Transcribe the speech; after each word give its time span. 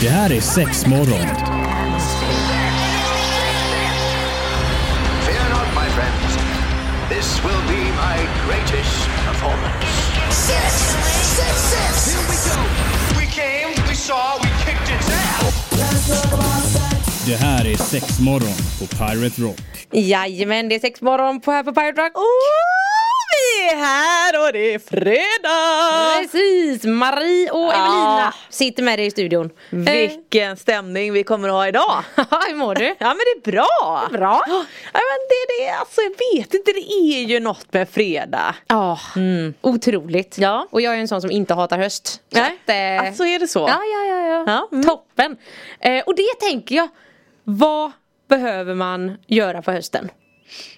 Det 0.00 0.08
här 0.08 0.32
är 0.32 0.40
sex 0.40 0.86
morgon. 0.86 1.26
Fear 5.26 5.48
not, 5.50 5.68
my 5.74 5.88
friends. 5.96 6.36
This 7.08 7.44
will 7.44 7.62
be 7.68 7.82
my 7.84 8.18
greatest 8.46 9.08
performance. 9.26 9.86
Six, 10.30 10.72
six, 11.36 11.54
six. 11.72 12.14
Here 12.14 12.26
we 12.30 12.36
go. 12.50 12.60
We 13.20 13.26
came, 13.26 13.88
we 13.88 13.94
saw, 13.94 14.38
we 14.42 14.48
kicked 14.64 14.88
its 14.96 15.10
ass. 15.10 15.54
Det 17.26 17.36
här 17.36 17.66
är 17.66 17.76
sex 17.76 18.20
morgon 18.20 18.56
på 18.78 18.86
Pirate 18.86 19.42
Rock. 19.42 19.58
Jajamän, 19.92 20.68
det 20.68 20.74
är 20.74 20.80
sex 20.80 21.00
morgon 21.02 21.40
på 21.40 21.50
här 21.52 21.62
på 21.62 21.72
Pirate 21.74 22.00
Rock. 22.00 22.12
vi 22.16 22.73
är 23.74 23.78
här 23.78 24.46
och 24.46 24.52
det 24.52 24.74
är 24.74 24.78
fredag! 24.78 26.20
Precis, 26.20 26.84
Marie 26.84 27.50
och 27.50 27.72
Ah. 27.72 27.72
Evelina 27.72 28.34
sitter 28.48 28.82
med 28.82 28.98
dig 28.98 29.06
i 29.06 29.10
studion. 29.10 29.50
Eh, 29.70 29.78
Vilken 29.78 30.56
stämning 30.56 31.12
vi 31.12 31.22
kommer 31.24 31.48
att 31.48 31.54
ha 31.54 31.68
idag! 31.68 32.04
hur 32.48 32.54
mår 32.54 32.74
du? 32.74 32.84
Ja 32.86 32.94
men 33.06 33.16
det 33.18 33.48
är 33.48 33.52
bra! 33.52 34.08
Bra. 34.18 34.42
Ja 34.48 34.64
men 34.92 35.18
det, 35.28 35.64
det, 35.64 35.70
alltså 35.70 36.00
jag 36.00 36.10
vet 36.40 36.54
inte, 36.54 36.72
det 36.72 36.92
är 36.92 37.24
ju 37.24 37.40
något 37.40 37.72
med 37.72 37.88
fredag. 37.88 38.54
Ja, 38.66 38.98
otroligt. 39.60 40.38
Ja. 40.38 40.66
Och 40.70 40.80
jag 40.80 40.94
är 40.94 40.98
en 40.98 41.08
sån 41.08 41.20
som 41.20 41.30
inte 41.30 41.54
hatar 41.54 41.78
höst. 41.78 42.06
Så 42.06 42.18
Nej, 42.30 42.58
att, 42.64 42.68
eh, 43.02 43.08
alltså 43.08 43.24
är 43.26 43.38
det 43.38 43.48
så? 43.48 43.60
Ja, 43.60 43.80
ja, 43.84 44.04
ja. 44.04 44.26
ja. 44.26 44.44
Ja, 44.46 44.68
mm. 44.72 44.84
Toppen. 44.84 45.36
Eh, 45.80 46.02
och 46.04 46.14
det 46.16 46.40
tänker 46.40 46.74
jag, 46.74 46.88
vad 47.44 47.92
behöver 48.28 48.74
man 48.74 49.16
göra 49.26 49.62
på 49.62 49.72
hösten? 49.72 50.10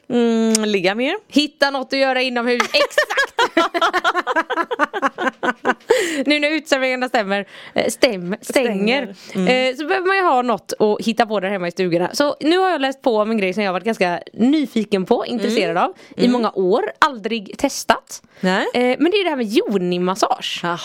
Mm, 0.09 0.65
ligga 0.65 0.95
mer? 0.95 1.17
Hitta 1.29 1.71
något 1.71 1.93
att 1.93 1.99
göra 1.99 2.23
inomhus. 2.23 2.63
Exakt! 2.63 3.33
nu 6.27 6.39
när 6.41 6.51
uteserveringarna 6.51 7.09
stämmer, 7.09 7.47
eh, 7.75 7.89
stäm, 7.89 8.37
stänger, 8.41 9.15
Stänger. 9.31 9.69
eh, 9.71 9.77
så 9.77 9.87
behöver 9.87 10.07
man 10.07 10.17
ju 10.17 10.23
ha 10.23 10.43
något 10.43 10.73
att 10.79 11.07
hitta 11.07 11.27
på 11.27 11.41
där 11.41 11.49
hemma 11.49 11.69
i 11.69 11.71
stugorna. 11.71 12.11
Så 12.13 12.37
nu 12.41 12.59
har 12.59 12.71
jag 12.71 12.81
läst 12.81 13.03
på 13.03 13.17
om 13.17 13.31
en 13.31 13.39
grej 13.39 13.55
som 13.55 13.63
jag 13.63 13.73
varit 13.73 13.85
ganska 13.85 14.21
nyfiken 14.33 15.05
på, 15.07 15.27
intresserad 15.27 15.77
av 15.77 15.93
i 16.17 16.29
många 16.29 16.51
år, 16.55 16.93
aldrig 16.99 17.59
testat. 17.59 18.23
Nej. 18.41 18.67
Eh, 18.75 18.97
men 18.99 19.11
det 19.11 19.17
är 19.17 19.25
det 19.25 19.31
här 19.31 19.37
med 19.37 19.47
yoni-massage. 19.47 20.61
Jaha, 20.63 20.79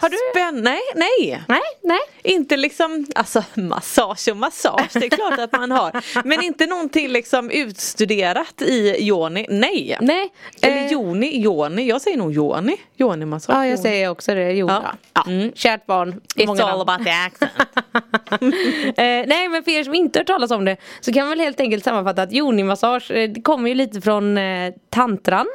har 0.00 0.08
du- 0.08 0.16
spännande. 0.32 0.70
Nej, 0.70 0.80
nej. 0.94 1.42
Nej, 1.48 1.60
nej. 1.82 1.98
Inte 2.26 2.56
liksom, 2.56 3.06
alltså 3.14 3.44
massage 3.54 4.28
och 4.30 4.36
massage, 4.36 4.90
det 4.92 5.06
är 5.06 5.10
klart 5.10 5.38
att 5.38 5.52
man 5.52 5.70
har. 5.70 6.02
Men 6.24 6.42
inte 6.42 6.66
någonting 6.66 7.08
liksom 7.08 7.50
utstuderat 7.50 8.62
i 8.62 9.06
yoni, 9.08 9.46
nej. 9.50 9.96
Nej. 10.00 10.32
Eller 10.62 10.76
eh, 10.76 10.92
joni, 10.92 11.42
yoni, 11.42 11.88
jag 11.88 12.00
säger 12.00 12.16
nog 12.16 12.34
yoni. 12.34 12.76
Yoni-massage. 12.98 13.56
Ja, 13.56 13.66
jag 13.66 13.78
säger 13.78 14.08
också 14.08 14.34
det. 14.34 14.52
Jo, 14.52 14.68
ja. 14.68 14.82
Ja. 15.14 15.22
Ja. 15.26 15.50
Kärt 15.54 15.86
barn. 15.86 16.20
It's 16.34 16.46
många 16.46 16.64
all 16.64 16.78
namn. 16.78 16.90
about 16.90 17.06
the 17.06 17.12
accent. 17.12 17.52
eh, 18.98 19.28
nej 19.28 19.48
men 19.48 19.64
för 19.64 19.70
er 19.70 19.84
som 19.84 19.94
inte 19.94 20.18
hört 20.18 20.26
talas 20.26 20.50
om 20.50 20.64
det 20.64 20.76
så 21.00 21.12
kan 21.12 21.22
man 21.22 21.30
väl 21.30 21.40
helt 21.40 21.60
enkelt 21.60 21.84
sammanfatta 21.84 22.22
att 22.22 22.32
yoni-massage 22.32 23.10
eh, 23.10 23.30
det 23.30 23.40
kommer 23.40 23.68
ju 23.68 23.74
lite 23.74 24.00
från 24.00 24.38
eh, 24.38 24.74
tantran 24.90 25.46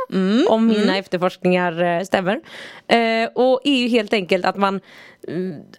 om 0.48 0.68
mina 0.68 0.98
efterforskningar 0.98 1.84
eh, 1.84 2.04
stämmer. 2.04 2.42
Eh, 2.88 3.30
och 3.36 3.62
är 3.64 3.76
ju 3.76 3.88
helt 3.88 4.14
enkelt 4.14 4.46
att 4.46 4.58
man 4.58 4.70
mm, 4.70 4.82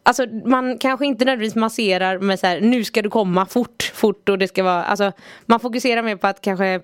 Alltså 0.02 0.26
man 0.44 0.78
kanske 0.78 1.06
inte 1.06 1.24
nödvändigtvis 1.24 1.60
masserar 1.60 2.18
med 2.18 2.40
så 2.40 2.46
här 2.46 2.60
nu 2.60 2.84
ska 2.84 3.02
du 3.02 3.10
komma 3.10 3.46
fort, 3.46 3.92
fort 3.94 4.28
och 4.28 4.38
det 4.38 4.48
ska 4.48 4.62
vara 4.62 4.84
Alltså 4.84 5.12
man 5.46 5.60
fokuserar 5.60 6.02
mer 6.02 6.16
på 6.16 6.26
att 6.26 6.40
kanske 6.40 6.80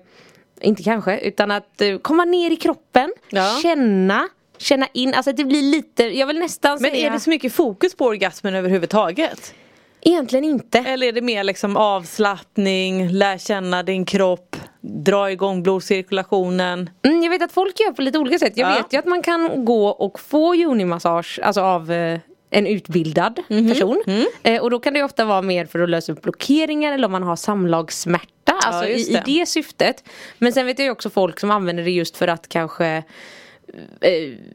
Inte 0.61 0.83
kanske 0.83 1.19
utan 1.19 1.51
att 1.51 1.81
eh, 1.81 1.97
komma 1.97 2.25
ner 2.25 2.51
i 2.51 2.55
kroppen, 2.55 3.13
Ja. 3.29 3.59
känna 3.63 4.29
Känna 4.57 4.87
in, 4.93 5.13
alltså 5.13 5.31
det 5.31 5.43
blir 5.45 5.61
lite, 5.61 6.03
jag 6.03 6.27
vill 6.27 6.39
nästan 6.39 6.77
Men 6.81 6.91
säga 6.91 7.07
är 7.07 7.11
det 7.11 7.19
så 7.19 7.29
mycket 7.29 7.53
fokus 7.53 7.95
på 7.95 8.05
orgasmen 8.05 8.55
överhuvudtaget? 8.55 9.53
Egentligen 10.01 10.45
inte 10.45 10.77
Eller 10.79 11.07
är 11.07 11.11
det 11.11 11.21
mer 11.21 11.43
liksom 11.43 11.77
avslappning, 11.77 13.09
lär 13.09 13.37
känna 13.37 13.83
din 13.83 14.05
kropp, 14.05 14.55
dra 14.81 15.31
igång 15.31 15.63
blodcirkulationen? 15.63 16.89
Mm, 17.05 17.23
jag 17.23 17.29
vet 17.29 17.41
att 17.41 17.51
folk 17.51 17.79
gör 17.79 17.91
på 17.91 18.01
lite 18.01 18.19
olika 18.19 18.39
sätt. 18.39 18.53
Jag 18.57 18.71
Ja. 18.71 18.75
vet 18.75 18.93
ju 18.93 18.97
att 18.97 19.05
man 19.05 19.21
kan 19.21 19.65
gå 19.65 19.87
och 19.87 20.19
få 20.19 20.55
yoni-massage 20.55 21.39
alltså 21.43 21.61
av 21.61 21.91
eh, 21.91 22.19
en 22.49 22.67
utbildad 22.67 23.39
Mhm. 23.49 23.69
person. 23.69 24.03
Mm. 24.07 24.25
Eh, 24.43 24.61
och 24.61 24.69
då 24.69 24.79
kan 24.79 24.93
det 24.93 25.03
ofta 25.03 25.25
vara 25.25 25.41
mer 25.41 25.65
för 25.65 25.79
att 25.79 25.89
lösa 25.89 26.11
upp 26.11 26.21
blockeringar 26.21 26.93
eller 26.93 27.05
om 27.05 27.11
man 27.11 27.23
har 27.23 27.35
samlagssmärta. 27.35 28.29
Alltså 28.65 28.85
i, 28.89 28.93
just 28.93 29.09
i 29.09 29.13
det. 29.13 29.23
det 29.25 29.45
syftet. 29.45 30.03
Men 30.37 30.53
sen 30.53 30.65
vet 30.65 30.79
jag 30.79 30.85
ju 30.85 30.91
också 30.91 31.09
folk 31.09 31.39
som 31.39 31.51
använder 31.51 31.83
det 31.83 31.91
just 31.91 32.17
för 32.17 32.27
att 32.27 32.49
kanske 32.49 33.03
eh, 34.01 34.11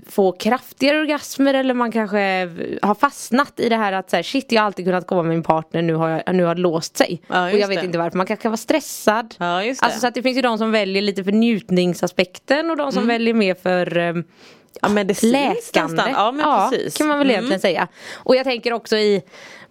få 0.08 0.32
kraftigare 0.32 0.98
orgasmer 1.00 1.54
eller 1.54 1.74
man 1.74 1.92
kanske 1.92 2.48
har 2.82 2.94
fastnat 2.94 3.60
i 3.60 3.68
det 3.68 3.76
här 3.76 3.92
att 3.92 4.10
så 4.10 4.16
här, 4.16 4.22
shit 4.22 4.52
jag 4.52 4.60
har 4.62 4.66
alltid 4.66 4.84
kunnat 4.84 5.06
komma 5.06 5.22
med 5.22 5.30
min 5.30 5.42
partner 5.42 5.82
nu 5.82 5.94
har, 5.94 6.08
jag, 6.26 6.34
nu 6.34 6.44
har 6.44 6.54
det 6.54 6.60
låst 6.60 6.96
sig. 6.96 7.22
Ja, 7.26 7.52
och 7.52 7.58
jag 7.58 7.68
vet 7.68 7.80
det. 7.80 7.86
inte 7.86 7.98
varför, 7.98 8.16
man 8.16 8.26
kanske 8.26 8.42
kan 8.42 8.50
vara 8.50 8.56
stressad. 8.56 9.34
Ja, 9.38 9.46
det. 9.60 9.68
Alltså 9.82 10.00
så 10.00 10.06
att 10.06 10.14
det 10.14 10.22
finns 10.22 10.36
ju 10.38 10.42
de 10.42 10.58
som 10.58 10.70
väljer 10.72 11.02
lite 11.02 11.24
för 11.24 11.32
njutningsaspekten 11.32 12.70
och 12.70 12.76
de 12.76 12.92
som 12.92 13.06
väljer 13.06 13.34
mer 13.34 13.54
för 13.54 13.98
eh, 13.98 14.14
Ja, 14.82 14.88
medicinskt 14.88 15.76
läkande. 15.76 16.02
Ja, 16.16 16.32
men 16.32 16.70
precis. 16.70 16.96
kan 16.96 17.06
man 17.06 17.18
väl 17.18 17.26
Mm. 17.26 17.30
egentligen 17.34 17.60
säga. 17.60 17.88
Och 18.14 18.36
jag 18.36 18.44
tänker 18.44 18.72
också 18.72 18.96
i 18.96 19.22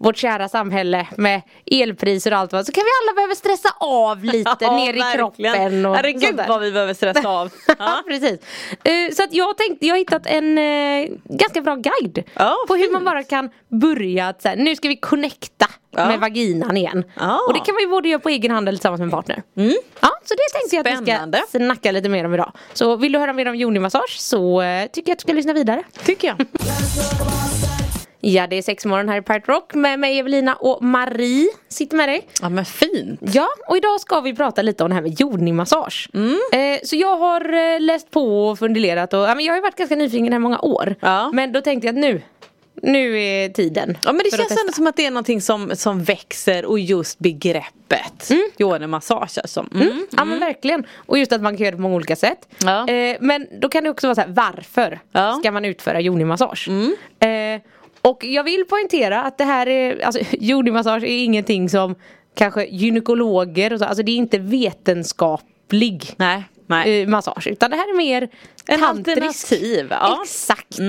vårt 0.03 0.18
kära 0.18 0.50
samhälle 0.50 1.08
med 1.18 1.41
elpriser 1.72 2.31
och 2.34 2.38
allt 2.40 2.53
vad 2.53 2.66
så 2.66 2.72
kan 2.72 2.84
vi 2.84 2.90
alla 3.09 3.16
behöva 3.16 3.36
stressa 3.36 3.69
av 3.80 4.24
lite 4.24 4.56
Ja, 4.59 4.75
ner 4.75 4.81
i 4.94 4.97
verkligen. 5.00 5.12
kroppen 5.18 5.86
och 5.86 5.96
Herregud 5.96 6.22
sånt 6.24 6.38
där. 6.38 6.47
vad 6.47 6.62
vi 6.62 6.72
behöver 6.72 6.94
stressa 6.94 7.30
av. 7.30 7.50
Ja, 7.80 8.03
precis. 8.08 8.40
Eh, 8.84 9.13
så 9.16 9.24
att 9.24 9.34
jag 9.34 9.58
tänkte, 9.58 9.86
jag 9.86 9.94
har 9.94 10.00
hittat 10.00 10.25
en 10.25 10.58
eh, 10.58 11.09
ganska 11.25 11.62
bra 11.62 11.75
guide 11.75 12.24
Ja, 12.34 12.56
på 12.68 12.75
hur 12.75 12.81
fint. 12.84 12.94
man 12.94 13.06
bara 13.06 13.24
kan 13.24 13.50
börja 13.68 14.28
att 14.28 14.42
så 14.42 14.47
här, 14.50 14.56
nu 14.56 14.75
ska 14.75 14.88
vi 14.88 14.96
connecta 14.96 15.66
Ja. 15.96 16.06
med 16.08 16.19
vaginan 16.19 16.78
igen. 16.78 17.03
Ja. 17.19 17.40
Och 17.47 17.53
det 17.53 17.59
kan 17.59 17.75
man 17.75 17.81
ju 17.81 17.88
både 17.90 18.09
göra 18.09 18.19
på 18.19 18.30
egen 18.30 18.52
hand 18.52 18.68
eller 18.69 18.78
tillsammans 18.78 19.00
med 19.00 19.06
en 19.06 19.12
partner. 19.12 19.44
Ja, 20.02 20.09
så 20.25 20.34
det 20.34 20.59
tänkte 20.59 20.75
jag 20.75 20.88
att 20.88 21.00
vi 21.02 21.06
Spännande. 21.06 21.38
ska 21.50 21.58
snacka 21.59 21.92
lite 21.92 22.09
mer 22.09 22.25
om 22.25 22.34
idag. 22.34 22.52
Så 22.74 22.96
vill 22.96 23.12
du 23.12 23.19
höra 23.19 23.34
mer 23.34 23.47
om 23.47 23.56
yoni-massage 23.56 24.18
så 24.19 24.62
eh, 24.62 24.86
tycker 24.88 25.09
jag 25.09 25.13
att 25.16 25.19
du 25.19 25.24
ska 25.24 25.34
lyssna 25.34 25.53
vidare. 25.53 25.84
Tycker 26.06 26.28
jag. 26.28 26.38
Ja, 28.25 28.47
det 28.47 28.56
är 28.56 28.61
sex 28.61 28.85
morgon 28.85 29.09
här 29.09 29.17
i 29.17 29.22
Pirate 29.22 29.51
Rock 29.51 29.73
med 29.73 30.00
mig 30.00 30.19
Evelina 30.19 30.56
och 30.56 30.84
Marie 30.84 31.47
sitter 31.69 31.97
med 31.97 32.09
dig. 32.09 32.28
Ja 32.41 32.50
men 32.50 32.66
fint. 32.66 33.19
Ja, 33.34 33.47
och 33.67 33.78
idag 33.78 34.01
ska 34.01 34.22
vi 34.22 34.35
prata 34.35 34.61
lite 34.61 34.84
om 34.84 34.89
det 34.89 34.95
här 34.95 35.01
med 35.01 35.22
yoni-massage. 35.22 36.09
Mm. 36.13 36.39
Eh, 36.53 36.79
så 36.83 36.95
jag 36.95 37.17
har 37.17 37.53
eh, 37.53 37.79
läst 37.79 38.12
på 38.12 38.50
och 38.50 38.59
funderat 38.59 39.13
och 39.13 39.19
ja, 39.19 39.35
men 39.35 39.45
jag 39.45 39.53
har 39.53 39.57
ju 39.57 39.62
varit 39.62 39.75
ganska 39.75 39.95
nyfiken 39.95 40.28
här 40.28 40.35
i 40.35 40.39
många 40.39 40.59
år. 40.59 40.95
Ja. 41.00 41.31
Men 41.33 41.51
då 41.51 41.62
tänkte 41.62 41.88
jag 41.88 41.94
att 41.95 42.01
nu, 42.01 42.22
nu 42.81 43.22
är 43.23 43.50
tiden. 43.50 43.97
Ja 44.03 44.13
men 44.13 44.22
det 44.23 44.38
känns 44.38 44.59
ändå 44.62 44.73
som 44.73 44.88
att 44.88 44.95
det 44.95 45.06
är 45.06 45.12
någonting 45.12 45.41
som, 45.41 45.72
som 45.75 46.03
växer 46.03 46.66
och 46.66 46.79
just 46.79 47.19
begreppet 47.19 48.29
mm. 48.29 48.44
yoni-massage 48.57 49.38
alltså. 49.41 49.66
Mm. 49.73 50.07
Ja 50.17 50.25
men 50.25 50.39
verkligen. 50.39 50.85
Och 50.95 51.17
just 51.17 51.31
att 51.31 51.41
man 51.41 51.57
kan 51.57 51.63
göra 51.63 51.72
det 51.72 51.78
på 51.78 51.81
många 51.81 51.95
olika 51.95 52.16
sätt. 52.16 52.47
Ja. 52.63 52.88
Eh, 52.88 53.17
men 53.19 53.47
då 53.62 53.69
kan 53.69 53.83
det 53.83 53.89
också 53.89 54.07
vara 54.07 54.16
så 54.16 54.22
här, 54.22 54.29
varför 54.29 55.00
Ja. 55.12 55.29
Mm. 55.29 55.39
ska 55.39 55.51
man 55.51 55.66
utföra 55.66 56.01
yoni-massage? 56.01 56.69
Eh, 57.19 57.62
och 58.08 58.24
jag 58.25 58.44
vill 58.44 58.66
poängtera 58.69 59.22
att 59.22 59.38
det 59.38 59.44
här 59.44 59.68
är, 59.68 60.06
alltså 60.06 60.19
yoni-massage 60.31 61.03
är 61.03 61.24
ingenting 61.24 61.69
som 61.69 61.96
kanske 62.36 62.66
gynekologer 62.66 63.74
och 63.74 63.80
så, 63.80 63.86
alltså 63.86 64.03
det 64.03 64.12
är 64.12 64.16
inte 64.16 64.38
vetenskaplig 64.40 66.13
Nej, 66.18 66.44
nej. 66.68 67.02
eh, 67.02 67.08
massage 67.08 67.47
utan 67.47 67.69
det 67.72 67.75
här 67.78 67.90
är 67.94 67.97
mer 67.97 68.30
En 68.68 68.80
tantrisk. 68.80 69.18
alternativ, 69.18 69.88
ja. 69.90 70.19
Exakt. 70.24 70.80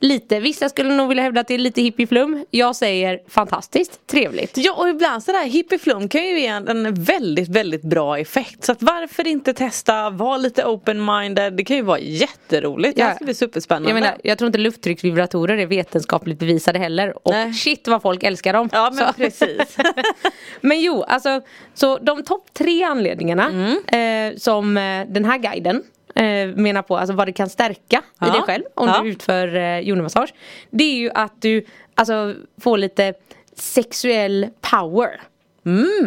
Lite, 0.00 0.40
vissa 0.40 0.68
skulle 0.68 0.94
nog 0.96 1.08
vilja 1.08 1.22
hävda 1.24 1.40
att 1.40 1.48
det 1.48 1.54
är 1.54 1.58
lite 1.58 1.82
hippieflum. 1.82 2.44
Jag 2.50 2.76
säger 2.76 3.20
fantastiskt 3.28 4.06
trevligt. 4.06 4.56
Ja 4.56 4.72
och 4.74 4.88
ibland 4.88 5.22
sådär 5.22 5.44
hippieflum 5.44 6.08
kan 6.08 6.24
ju 6.26 6.40
ge 6.40 6.46
en, 6.46 6.94
väldigt 6.94 7.48
väldigt 7.48 7.82
bra 7.82 8.18
effekt. 8.18 8.64
Så 8.64 8.72
att 8.72 8.82
varför 8.82 9.26
inte 9.26 9.54
testa, 9.54 10.10
vara 10.10 10.36
lite 10.36 10.62
open-minded. 10.64 11.50
Det 11.56 11.64
kan 11.64 11.76
ju 11.76 11.82
vara 11.82 11.98
jätteroligt. 11.98 12.96
Det 12.96 13.02
här 13.02 13.10
Ja. 13.10 13.14
ska 13.16 13.24
bli 13.24 13.34
superspännande. 13.34 13.88
Jag 13.88 13.94
menar, 13.94 14.16
jag 14.24 14.38
tror 14.38 14.46
inte 14.46 14.58
lufttrycksvibratorer 14.58 15.58
är 15.58 15.66
vetenskapligt 15.66 16.38
bevisade 16.38 16.78
heller. 16.78 17.26
Och 17.26 17.32
Nej. 17.32 17.52
shit 17.52 17.88
vad 17.88 18.02
folk 18.02 18.22
älskar 18.22 18.52
dem. 18.52 18.68
Ja 18.72 18.90
men 18.94 19.06
Så- 19.06 19.12
precis. 19.12 19.76
men 20.60 20.80
jo, 20.80 21.02
alltså 21.02 21.40
så 21.74 21.98
de 21.98 22.22
topp 22.24 22.54
tre 22.54 22.82
anledningarna 22.82 23.48
Mm. 23.48 24.32
eh, 24.32 24.38
som 24.38 24.76
eh, 24.76 25.06
den 25.08 25.24
här 25.24 25.38
guiden 25.38 25.82
eh, 26.16 26.48
menar 26.56 26.82
på, 26.82 26.96
alltså 26.96 27.14
vad 27.14 27.28
det 27.28 27.32
kan 27.32 27.48
stärka 27.48 27.96
i 27.96 28.00
Ja. 28.20 28.26
dig 28.26 28.42
själv 28.42 28.64
om 28.74 28.88
Ja. 28.88 29.00
du 29.02 29.08
utför 29.10 29.56
eh, 29.56 29.80
yoni-massage. 29.80 30.34
Det 30.70 30.84
är 30.84 30.96
ju 30.96 31.10
att 31.14 31.42
du 31.42 31.64
alltså 31.94 32.34
får 32.60 32.78
lite 32.78 33.14
sexuell 33.56 34.46
power. 34.60 35.20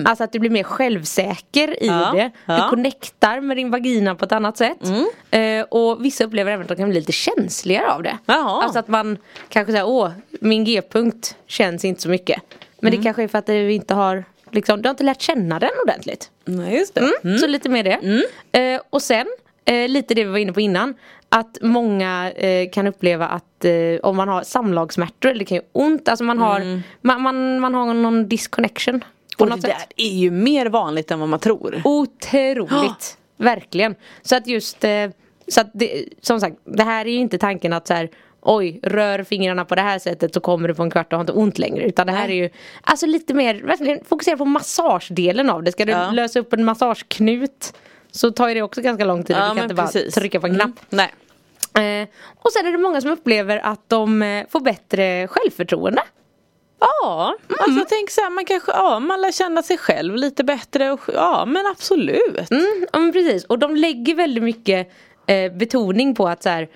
Alltså 0.06 0.23
att 0.23 0.31
du 0.31 0.39
blir 0.39 0.50
mer 0.50 0.63
självsäker 0.63 1.83
i 1.83 1.88
Mm. 1.88 2.00
Ja, 2.01 2.11
det. 2.11 2.23
Du 2.45 2.53
ja. 2.53 2.57
Mm. 2.57 2.69
connectar 2.69 3.41
med 3.41 3.57
din 3.57 3.71
vagina 3.71 4.15
på 4.15 4.25
ett 4.25 4.31
annat 4.31 4.57
sätt. 4.57 4.77
Eh, 5.31 5.61
och 5.61 6.06
vissa 6.06 6.23
upplever 6.23 6.51
även 6.51 6.61
att 6.61 6.67
de 6.67 6.75
kan 6.75 6.89
bli 6.89 7.00
lite 7.00 7.11
känsligare 7.11 7.91
av 7.91 8.03
det. 8.03 8.17
Jaha. 8.25 8.63
Alltså 8.63 8.79
att 8.79 8.88
man 8.88 9.17
kanske 9.50 9.71
säger 9.71 9.88
åh 9.88 10.11
min 10.41 10.63
g-punkt 10.63 11.35
känns 11.47 11.85
inte 11.85 12.01
så 12.01 12.09
mycket. 12.09 12.41
Men 12.79 12.88
Mm. 12.94 13.00
det 13.00 13.03
kanske 13.03 13.23
är 13.23 13.27
för 13.27 13.38
att 13.38 13.45
du 13.45 13.71
inte 13.73 13.94
har 13.94 14.23
liksom, 14.51 14.81
du 14.81 14.88
har 14.88 14.91
inte 14.91 15.03
lärt 15.03 15.21
känna 15.21 15.59
den 15.59 15.69
ordentligt. 15.83 16.31
Nej 16.45 16.77
just 16.77 16.95
det. 16.95 17.11
Mm. 17.23 17.38
Så 17.38 17.47
lite 17.47 17.69
mer 17.69 17.83
det. 17.83 18.23
Eh, 18.59 18.81
och 18.89 19.01
sen 19.01 19.27
eh, 19.69 19.88
lite 19.89 20.13
det 20.13 20.24
vi 20.24 20.30
var 20.31 20.38
inne 20.38 20.54
på 20.54 20.62
innan. 20.62 20.94
Att 21.30 21.57
många 21.62 22.31
eh, 22.31 22.69
kan 22.69 22.88
uppleva 22.88 23.27
att 23.27 23.66
eh, 23.66 23.71
om 24.04 24.16
man 24.18 24.27
har 24.27 24.44
samlagssmärtor 24.44 25.30
eller 25.30 25.39
det 25.39 25.45
kan 25.45 25.56
göra 25.56 25.66
ont, 25.71 26.10
alltså 26.10 26.24
man 26.24 26.39
har, 26.39 26.81
man, 27.01 27.21
man, 27.21 27.60
man 27.60 27.74
har 27.75 27.94
någon 27.94 28.30
disconnection. 28.30 29.00
På 29.38 29.44
Och 29.44 29.50
det 29.50 29.56
något 29.56 29.62
där 29.62 29.69
sätt. 29.69 29.92
är 29.98 30.10
ju 30.10 30.31
mer 30.31 30.66
vanligt 30.66 31.12
än 31.12 31.19
vad 31.19 31.30
man 31.30 31.39
tror. 31.39 31.81
Otroligt. 31.86 33.18
Verkligen. 33.38 33.95
Så 34.21 34.36
att 34.36 34.48
just, 34.48 34.83
eh, 34.83 35.10
så 35.48 35.62
att 35.62 35.69
det, 35.74 36.06
som 36.21 36.39
sagt, 36.39 36.56
det 36.66 36.83
här 36.83 37.06
är 37.06 37.10
ju 37.12 37.18
inte 37.18 37.38
tanken 37.38 37.74
att 37.74 37.88
så 37.88 37.94
här 37.94 38.10
Oj, 38.42 38.80
rör 38.83 39.24
fingrarna 39.24 39.66
på 39.66 39.75
det 39.75 39.81
här 39.81 40.00
sättet 40.00 40.33
så 40.33 40.39
kommer 40.39 40.68
du 40.68 40.75
på 40.75 40.83
en 40.83 40.92
kvart 40.92 41.13
och 41.13 41.18
har 41.18 41.21
inte 41.24 41.33
ont 41.33 41.57
längre. 41.60 41.83
Utan 41.86 42.07
det 42.07 42.13
här 42.13 42.27
Nej. 42.27 42.38
är 42.39 42.44
ju 42.44 42.50
Alltså 42.81 43.06
lite 43.06 43.33
mer, 43.33 43.56
verkligen 43.56 44.06
fokusera 44.06 44.38
på 44.38 44.45
massagedelen 44.45 45.50
av 45.50 45.63
det. 45.63 45.71
Ska 45.71 45.86
du 45.86 45.92
Ja. 45.92 46.12
lösa 46.12 46.39
upp 46.39 46.54
en 46.54 46.66
massageknut 46.66 47.74
Så 48.11 48.31
tar 48.31 48.47
ju 48.47 48.53
det 48.53 48.61
också 48.61 48.81
ganska 48.81 49.06
lång 49.06 49.23
tid. 49.23 49.35
du 49.35 49.39
kan 49.39 49.56
men 49.56 49.63
inte 49.63 49.75
bara 49.75 49.88
precis. 49.88 50.13
trycka 50.13 50.39
på 50.39 50.47
en 50.47 50.56
knapp. 50.56 50.91
Mm. 50.91 51.09
Nej. 51.73 52.01
Eh, 52.01 52.07
och 52.39 52.51
sen 52.51 52.67
är 52.67 52.71
det 52.71 52.77
många 52.77 53.01
som 53.01 53.11
upplever 53.11 53.57
att 53.57 53.83
de 53.88 54.21
eh, 54.21 54.45
får 54.50 54.59
bättre 54.59 55.27
självförtroende. 55.27 56.01
Ja, 56.79 57.35
alltså 57.59 57.85
tänk 57.89 58.11
så 58.11 58.21
här, 58.21 58.29
man 58.29 58.45
kanske, 58.45 58.71
ja 58.71 59.00
man 59.00 59.21
lär 59.21 59.31
känna 59.31 59.63
sig 59.63 59.77
själv 59.77 60.15
lite 60.15 60.44
bättre 60.44 60.91
och 60.91 61.01
ja 61.13 61.45
men 61.45 61.65
absolut. 61.65 62.51
Mm, 62.51 62.85
ja, 62.94 63.00
men 63.00 63.11
precis. 63.11 63.45
Och 63.45 63.59
de 63.59 63.75
lägger 63.75 64.15
väldigt 64.15 64.44
mycket 64.44 64.91
eh, 65.27 65.51
betoning 65.51 66.15
på 66.15 66.27
att 66.27 66.44
så 66.44 66.50
här, 66.50 66.69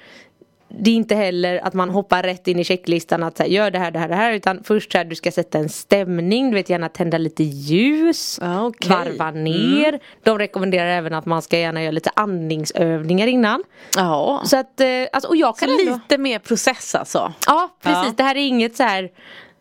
det 0.79 0.91
är 0.91 0.95
inte 0.95 1.15
heller 1.15 1.59
att 1.63 1.73
man 1.73 1.89
hoppar 1.89 2.23
rätt 2.23 2.47
in 2.47 2.59
i 2.59 2.63
checklistan 2.63 3.23
att 3.23 3.37
så 3.37 3.43
här, 3.43 3.49
gör 3.49 3.71
det 3.71 3.79
här, 3.79 3.91
det 3.91 3.99
här, 3.99 4.07
det 4.09 4.15
här. 4.15 4.33
Utan 4.33 4.63
först 4.63 4.91
så 4.91 4.97
här, 4.97 5.05
du 5.05 5.15
ska 5.15 5.31
sätta 5.31 5.57
en 5.57 5.69
stämning, 5.69 6.51
du 6.51 6.55
vet 6.55 6.69
gärna 6.69 6.89
tända 6.89 7.17
lite 7.17 7.43
ljus. 7.43 8.39
Ja, 8.41 8.65
okej. 8.65 8.89
Varva 8.89 9.31
ner. 9.31 9.99
De 10.23 10.39
rekommenderar 10.39 10.87
även 10.87 11.13
att 11.13 11.25
man 11.25 11.41
ska 11.41 11.57
gärna 11.59 11.81
göra 11.83 11.91
lite 11.91 12.11
andningsövningar 12.15 13.27
innan. 13.27 13.63
Ja. 13.95 14.41
Så 14.45 14.57
att, 14.57 14.79
eh, 14.79 14.87
alltså, 15.13 15.29
och 15.29 15.35
jag 15.35 15.57
Så 15.57 15.65
kan 15.65 15.79
ändå... 15.79 15.93
lite 15.93 16.17
mer 16.17 16.39
process 16.39 16.95
alltså. 16.95 17.33
Ja, 17.47 17.69
precis. 17.81 18.03
Ja. 18.05 18.13
Det 18.17 18.23
här 18.23 18.35
är 18.35 18.47
inget 18.47 18.75
så 18.77 18.83
här 18.83 19.09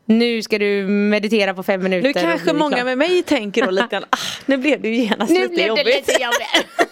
nu 0.05 0.43
ska 0.43 0.59
du 0.59 0.87
meditera 0.87 1.55
på 1.55 1.63
fem 1.63 1.83
minuter. 1.83 2.09
Nu 2.09 2.13
kanske 2.13 2.53
många 2.53 2.85
med 2.85 2.99
mig 2.99 3.23
tänker 3.23 3.65
då 3.65 3.71
lite 3.71 3.89
grann, 3.91 4.05
ah, 4.11 4.17
nu 4.47 4.57
blev 4.57 4.81
det 4.83 4.89
ju 4.89 4.95
genast 4.95 5.33
Nu 5.33 5.41
lite 5.41 5.49
blev 5.55 5.63
det 5.63 5.69
jobbigt. 5.69 5.87
lite 6.09 6.23
jobbigt. 6.23 6.89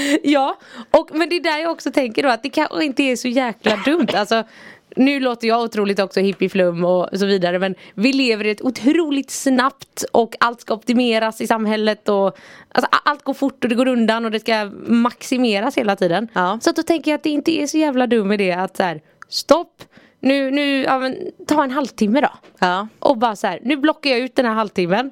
ja, 0.22 0.58
och, 0.90 1.10
men 1.12 1.28
det 1.28 1.36
är 1.36 1.40
där 1.40 1.58
jag 1.58 1.70
också 1.70 1.90
tänker 1.90 2.22
då 2.22 2.28
att 2.28 2.42
det 2.42 2.50
kanske 2.50 2.84
inte 2.84 3.02
är 3.02 3.16
så 3.16 3.28
jäkla 3.28 3.76
dumt. 3.76 4.08
Alltså, 4.14 4.44
nu 4.96 5.20
låter 5.20 5.48
jag 5.48 5.62
otroligt 5.62 5.98
också 5.98 6.20
hippieflum 6.20 6.84
och 6.84 7.08
så 7.12 7.26
vidare 7.26 7.58
men 7.58 7.74
vi 7.94 8.12
lever 8.12 8.46
i 8.46 8.50
ett 8.50 8.62
otroligt 8.62 9.30
snabbt 9.30 10.04
och 10.12 10.36
allt 10.40 10.60
ska 10.60 10.74
optimeras 10.74 11.40
i 11.40 11.46
samhället 11.46 12.08
och 12.08 12.38
alltså, 12.72 12.88
allt 13.04 13.22
går 13.22 13.34
fort 13.34 13.64
och 13.64 13.70
det 13.70 13.76
går 13.76 13.88
undan 13.88 14.24
och 14.24 14.30
det 14.30 14.40
ska 14.40 14.70
maximeras 14.86 15.78
hela 15.78 15.96
tiden. 15.96 16.28
Ja. 16.32 16.58
Så 16.62 16.70
att 16.70 16.76
då 16.76 16.82
tänker 16.82 17.10
jag 17.10 17.18
att 17.18 17.24
det 17.24 17.30
inte 17.30 17.62
är 17.62 17.66
så 17.66 17.78
jävla 17.78 18.06
dum 18.06 18.32
idé 18.32 18.52
att 18.52 18.76
så 18.76 18.82
här, 18.82 19.00
stopp, 19.28 19.82
nu, 20.20 20.50
nu, 20.50 20.82
ja, 20.82 20.98
men, 20.98 21.16
ta 21.46 21.64
en 21.64 21.70
halvtimme 21.70 22.20
då. 22.20 22.30
Ja. 22.58 22.88
Och 22.98 23.16
bara 23.16 23.36
så 23.36 23.46
här, 23.46 23.60
nu 23.62 23.76
blockar 23.76 24.10
jag 24.10 24.18
ut 24.18 24.36
den 24.36 24.46
här 24.46 24.54
halvtimmen. 24.54 25.10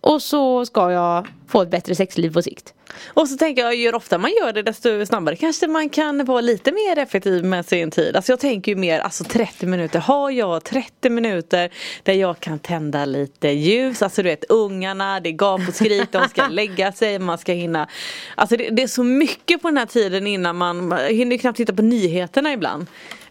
Och 0.00 0.22
så 0.22 0.66
ska 0.66 0.92
jag 0.92 1.26
få 1.48 1.62
ett 1.62 1.70
bättre 1.70 1.94
sexliv 1.94 2.32
på 2.32 2.42
sikt. 2.42 2.74
Och 3.06 3.28
så 3.28 3.36
tänker 3.36 3.62
jag, 3.62 3.74
ju 3.74 3.92
ofta 3.92 4.18
man 4.18 4.30
gör 4.30 4.52
det 4.52 4.62
desto 4.62 5.06
snabbare 5.06 5.36
kanske 5.36 5.66
man 5.66 5.88
kan 5.88 6.24
vara 6.24 6.40
lite 6.40 6.72
mer 6.72 6.98
effektiv 6.98 7.44
med 7.44 7.66
sin 7.66 7.90
tid. 7.90 8.16
Alltså 8.16 8.32
jag 8.32 8.40
tänker 8.40 8.72
ju 8.72 8.76
mer, 8.76 9.00
alltså 9.00 9.24
30 9.24 9.66
minuter, 9.66 9.98
har 9.98 10.30
jag 10.30 10.64
30 10.64 11.10
minuter 11.10 11.70
där 12.02 12.12
jag 12.12 12.40
kan 12.40 12.58
tända 12.58 13.04
lite 13.04 13.48
ljus, 13.48 14.02
alltså 14.02 14.22
du 14.22 14.28
vet 14.28 14.44
ungarna, 14.48 15.20
det 15.20 15.28
är 15.28 15.32
gap 15.32 15.68
och 15.68 15.74
skrik, 15.74 16.12
de 16.12 16.28
ska 16.28 16.46
lägga 16.50 16.92
sig, 16.92 17.18
man 17.18 17.38
ska 17.38 17.52
hinna. 17.52 17.88
Alltså 18.34 18.56
det, 18.56 18.70
det 18.70 18.82
är 18.82 18.86
så 18.86 19.04
mycket 19.04 19.62
på 19.62 19.68
den 19.68 19.76
här 19.76 19.86
tiden 19.86 20.26
innan 20.26 20.56
man, 20.56 20.88
man 20.88 20.98
hinner 21.04 21.36
knappt 21.36 21.56
titta 21.56 21.72
på 21.72 21.82
nyheterna 21.82 22.52
ibland. 22.52 22.86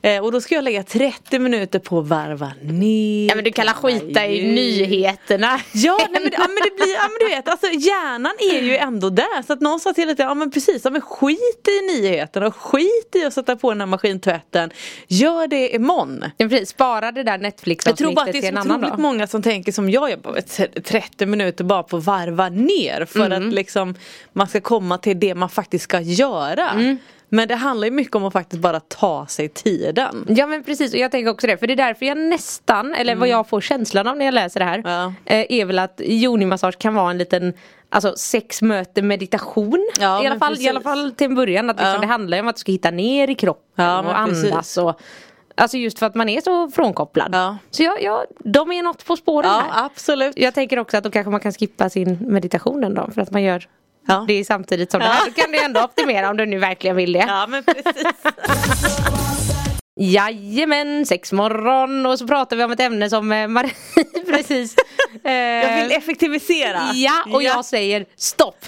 Eh, 0.05 0.23
och 0.23 0.31
då 0.31 0.41
ska 0.41 0.55
jag 0.55 0.63
lägga 0.63 0.83
30 0.83 1.39
minuter 1.39 1.79
på 1.79 1.99
att 1.99 2.07
varva 2.07 2.51
ner. 2.61 3.27
Ja 3.29 3.35
men 3.35 3.43
du 3.43 3.51
kan 3.51 3.65
la 3.65 3.73
skita 3.73 4.25
i 4.25 4.53
nyheterna. 4.53 5.59
Ja, 5.73 5.97
nej, 5.99 6.21
men, 6.21 6.31
ja 6.33 6.39
men 6.39 6.55
det 6.63 6.75
blir, 6.75 6.93
ja 6.93 7.01
men 7.01 7.17
du 7.29 7.35
vet, 7.35 7.47
alltså 7.47 7.67
hjärnan 7.67 8.31
är 8.39 8.61
ju 8.61 8.77
ändå 8.77 9.09
där. 9.09 9.43
Så 9.47 9.53
att 9.53 9.61
någonstans 9.61 9.97
hela 9.97 10.11
tiden, 10.11 10.27
ja 10.27 10.33
men 10.33 10.51
precis, 10.51 10.81
ja 10.83 10.89
men 10.89 11.01
skit 11.01 11.67
i 11.67 12.01
nyheterna 12.01 12.47
och 12.47 12.55
skit 12.55 13.15
i 13.15 13.23
att 13.25 13.33
sätta 13.33 13.55
på 13.55 13.71
den 13.71 13.79
här 13.81 13.87
maskintvätten. 13.87 14.71
Gör 15.07 15.47
det 15.47 15.75
imorgon. 15.75 16.23
Ja, 16.37 16.47
precis. 16.49 16.69
Spara 16.69 17.11
det 17.11 17.23
där 17.23 17.37
Netflix 17.37 17.85
Jag 17.85 17.97
tror 17.97 18.11
bara 18.13 18.21
att 18.21 18.27
det 18.27 18.33
till 18.41 18.43
är 18.45 18.47
en 18.47 18.53
så 18.55 18.59
annan 18.61 18.71
otroligt 18.77 18.91
dag. 18.91 18.99
många 18.99 19.27
som 19.27 19.41
tänker 19.41 19.71
som 19.71 19.89
jag, 19.89 20.11
jag 20.11 20.19
bara, 20.19 20.41
t- 20.41 20.67
30 20.83 21.25
minuter 21.25 21.63
bara 21.63 21.83
på 21.83 21.97
att 21.97 22.03
varva 22.05 22.49
ner 22.49 23.05
för 23.05 23.25
Mm. 23.25 23.47
att 23.47 23.53
liksom 23.53 23.95
man 24.33 24.47
ska 24.47 24.61
komma 24.61 24.97
till 24.97 25.19
det 25.19 25.35
man 25.35 25.49
faktiskt 25.49 25.83
ska 25.83 25.99
göra. 26.01 26.69
Mm. 26.69 26.97
Men 27.35 27.47
det 27.47 27.55
handlar 27.55 27.85
ju 27.87 27.91
mycket 27.91 28.15
om 28.15 28.25
att 28.25 28.33
faktiskt 28.33 28.61
bara 28.61 28.79
ta 28.79 29.25
sig 29.27 29.49
tiden. 29.49 30.25
Ja 30.29 30.47
men 30.47 30.63
precis 30.63 30.93
och 30.93 30.99
jag 30.99 31.11
tänker 31.11 31.31
också 31.31 31.47
det 31.47 31.57
för 31.57 31.67
det 31.67 31.73
är 31.73 31.77
därför 31.77 32.05
jag 32.05 32.17
nästan 32.17 32.93
eller 32.93 33.15
vad 33.15 33.27
jag 33.27 33.49
får 33.49 33.61
känslan 33.61 34.07
av 34.07 34.17
när 34.17 34.25
jag 34.25 34.33
läser 34.33 34.59
det 34.59 34.65
här 34.65 34.77
Mm. 34.79 34.91
Ja. 34.91 35.13
eh, 35.35 35.45
är 35.49 35.65
väl 35.65 35.79
att 35.79 36.01
yoni-massage 36.01 36.77
kan 36.77 36.95
vara 36.95 37.11
en 37.11 37.17
liten 37.17 37.53
Alltså 37.89 38.13
sex 38.15 38.61
möte 38.61 39.01
meditation 39.01 39.89
Ja, 39.99 40.23
I, 40.23 40.27
alla 40.27 40.39
fall, 40.39 40.57
I 40.59 40.69
alla 40.69 40.81
fall 40.81 41.11
till 41.11 41.25
en 41.25 41.35
början 41.35 41.69
att 41.69 41.75
liksom, 41.77 41.93
Ja. 41.93 41.99
det 42.01 42.07
handlar 42.07 42.37
ju 42.37 42.41
om 42.41 42.47
att 42.47 42.55
du 42.55 42.59
ska 42.59 42.71
hitta 42.71 42.91
ner 42.91 43.29
i 43.29 43.35
kroppen 43.35 43.85
Ja, 43.85 43.99
och 43.99 44.19
andas 44.19 44.41
precis. 44.43 44.77
och 44.77 44.99
Alltså 45.55 45.77
just 45.77 45.99
för 45.99 46.05
att 46.05 46.15
man 46.15 46.29
är 46.29 46.41
så 46.41 46.71
frånkopplad 46.71 47.29
Ja. 47.35 47.57
Så 47.71 47.83
jag, 47.83 48.03
jag, 48.03 48.25
de 48.39 48.71
är 48.71 48.83
något 48.83 49.05
på 49.05 49.15
spåren 49.15 49.49
Ja, 49.49 49.63
här 49.71 49.85
absolut. 49.85 50.37
Jag 50.37 50.53
tänker 50.53 50.79
också 50.79 50.97
att 50.97 51.03
då 51.03 51.09
kanske 51.11 51.29
man 51.31 51.39
kan 51.39 51.51
skippa 51.53 51.89
sin 51.89 52.17
meditation 52.19 52.83
en 52.83 52.93
dag 52.93 53.11
för 53.13 53.21
att 53.21 53.31
man 53.31 53.43
gör 53.43 53.67
Ja. 54.05 54.25
det 54.27 54.45
samtidigt 54.45 54.91
som 54.91 54.99
det 54.99 55.05
här. 55.05 55.25
Då 55.25 55.31
kan 55.41 55.51
du 55.51 55.57
ändå 55.59 55.81
optimera 55.83 56.29
om 56.29 56.37
du 56.37 56.45
nu 56.45 56.59
verkligen 56.59 56.95
vill 56.95 57.13
det. 57.13 57.25
Ja 57.27 57.47
men 57.47 57.63
precis. 57.63 58.03
Jajamän, 59.99 61.05
sexmorgon 61.05 62.05
och 62.05 62.19
så 62.19 62.27
pratar 62.27 62.55
vi 62.55 62.63
om 62.63 62.71
ett 62.71 62.79
ämne 62.79 63.09
som 63.09 63.31
eh, 63.31 63.47
Marie 63.47 63.71
precis 64.27 64.75
eh, 65.23 65.31
Jag 65.33 65.83
vill 65.83 65.91
effektivisera. 65.91 66.79
Ja, 66.93 67.23
och 67.33 67.43
jag 67.43 67.65
säger 67.65 68.05
stopp! 68.15 68.65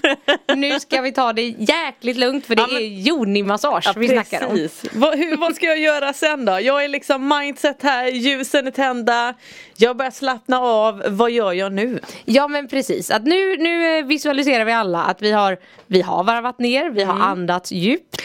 Nu 0.55 0.79
ska 0.79 1.01
vi 1.01 1.11
ta 1.11 1.33
det 1.33 1.41
jäkligt 1.41 2.17
lugnt 2.17 2.45
för 2.45 2.55
det 2.55 2.61
Ja, 2.61 2.67
men- 2.67 2.77
är 2.77 3.07
yoni-massage 3.07 3.93
vi 3.97 4.07
snackar 4.07 4.43
om. 4.47 4.49
precis. 4.55 4.85
Vad, 4.93 5.17
hur, 5.17 5.37
vad 5.37 5.55
ska 5.55 5.65
jag 5.65 5.77
göra 5.79 6.13
sen 6.13 6.45
då? 6.45 6.59
Jag 6.61 6.83
är 6.83 6.87
liksom 6.87 7.27
mindset 7.27 7.83
här, 7.83 8.05
ljusen 8.07 8.67
är 8.67 8.71
tända. 8.71 9.33
Jag 9.77 9.97
börjar 9.97 10.11
slappna 10.11 10.59
av. 10.59 11.03
Vad 11.07 11.31
gör 11.31 11.53
jag 11.53 11.73
nu? 11.73 11.99
Ja 12.25 12.47
men 12.47 12.67
precis, 12.67 13.11
att 13.11 13.23
nu, 13.23 13.57
nu 13.57 13.97
eh, 13.99 14.05
visualiserar 14.05 14.65
vi 14.65 14.71
alla 14.71 15.03
att 15.03 15.21
vi 15.21 15.31
har, 15.31 15.57
vi 15.87 16.01
har 16.01 16.23
varvat 16.23 16.59
ner, 16.59 16.89
vi 16.89 17.03
har 17.03 17.13
Mm. 17.15 17.27
andats 17.27 17.71
djupt. 17.71 18.21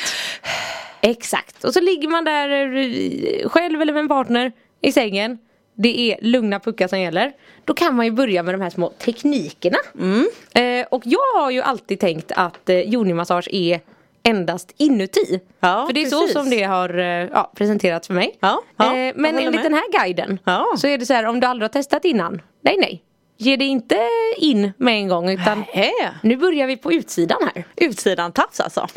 Exakt, 1.00 1.64
och 1.64 1.74
så 1.74 1.80
ligger 1.80 2.08
man 2.08 2.24
där 2.24 2.76
eh, 2.76 3.48
själv 3.48 3.82
eller 3.82 3.92
med 3.92 4.00
en 4.00 4.08
partner 4.08 4.52
i 4.80 4.92
sängen. 4.92 5.38
Det 5.74 6.12
är 6.12 6.18
lugna 6.22 6.60
puckar 6.60 6.88
som 6.88 7.00
gäller. 7.00 7.32
Då 7.64 7.74
kan 7.74 7.96
man 7.96 8.06
ju 8.06 8.12
börja 8.12 8.42
med 8.42 8.54
de 8.54 8.60
här 8.60 8.70
små 8.70 8.90
teknikerna. 8.90 9.78
Mm. 9.98 10.28
Eh, 10.54 10.86
och 10.90 11.02
jag 11.04 11.40
har 11.40 11.50
ju 11.50 11.62
alltid 11.62 12.00
tänkt 12.00 12.32
att 12.36 12.68
eh, 12.68 12.76
yoni-massage 12.76 13.48
är 13.52 13.80
endast 14.22 14.74
inuti. 14.76 15.40
Ja, 15.60 15.86
för 15.86 15.92
det 15.94 16.02
är 16.02 16.06
så 16.06 16.20
precis. 16.20 16.36
som 16.36 16.50
det 16.50 16.62
har 16.62 16.98
eh, 16.98 17.04
ja, 17.06 17.52
presenterats 17.56 18.06
för 18.06 18.14
mig. 18.14 18.38
Ja, 18.40 18.62
eh, 18.78 19.12
men 19.14 19.38
enligt 19.38 19.54
med. 19.54 19.64
den 19.64 19.74
här 19.74 19.92
guiden 19.92 20.38
så 20.78 20.86
är 20.86 20.98
det 20.98 21.06
så 21.06 21.14
här 21.14 21.26
om 21.26 21.40
du 21.40 21.46
aldrig 21.46 21.64
har 21.64 21.72
testat 21.72 22.04
innan. 22.04 22.42
Nej 22.62 22.76
nej. 22.78 23.02
Ge 23.40 23.56
det 23.56 23.64
inte 23.64 24.08
in 24.36 24.72
med 24.76 24.94
en 24.94 25.08
gång 25.08 25.30
utan 25.30 25.64
Hä? 25.68 25.90
nu 26.22 26.36
börjar 26.36 26.66
vi 26.66 26.76
på 26.76 26.92
utsidan 26.92 27.38
här. 27.54 27.64
Utsidan 27.76 28.32
tafs 28.32 28.60
alltså. 28.60 28.80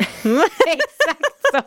Exakt 0.66 1.24
så. 1.52 1.60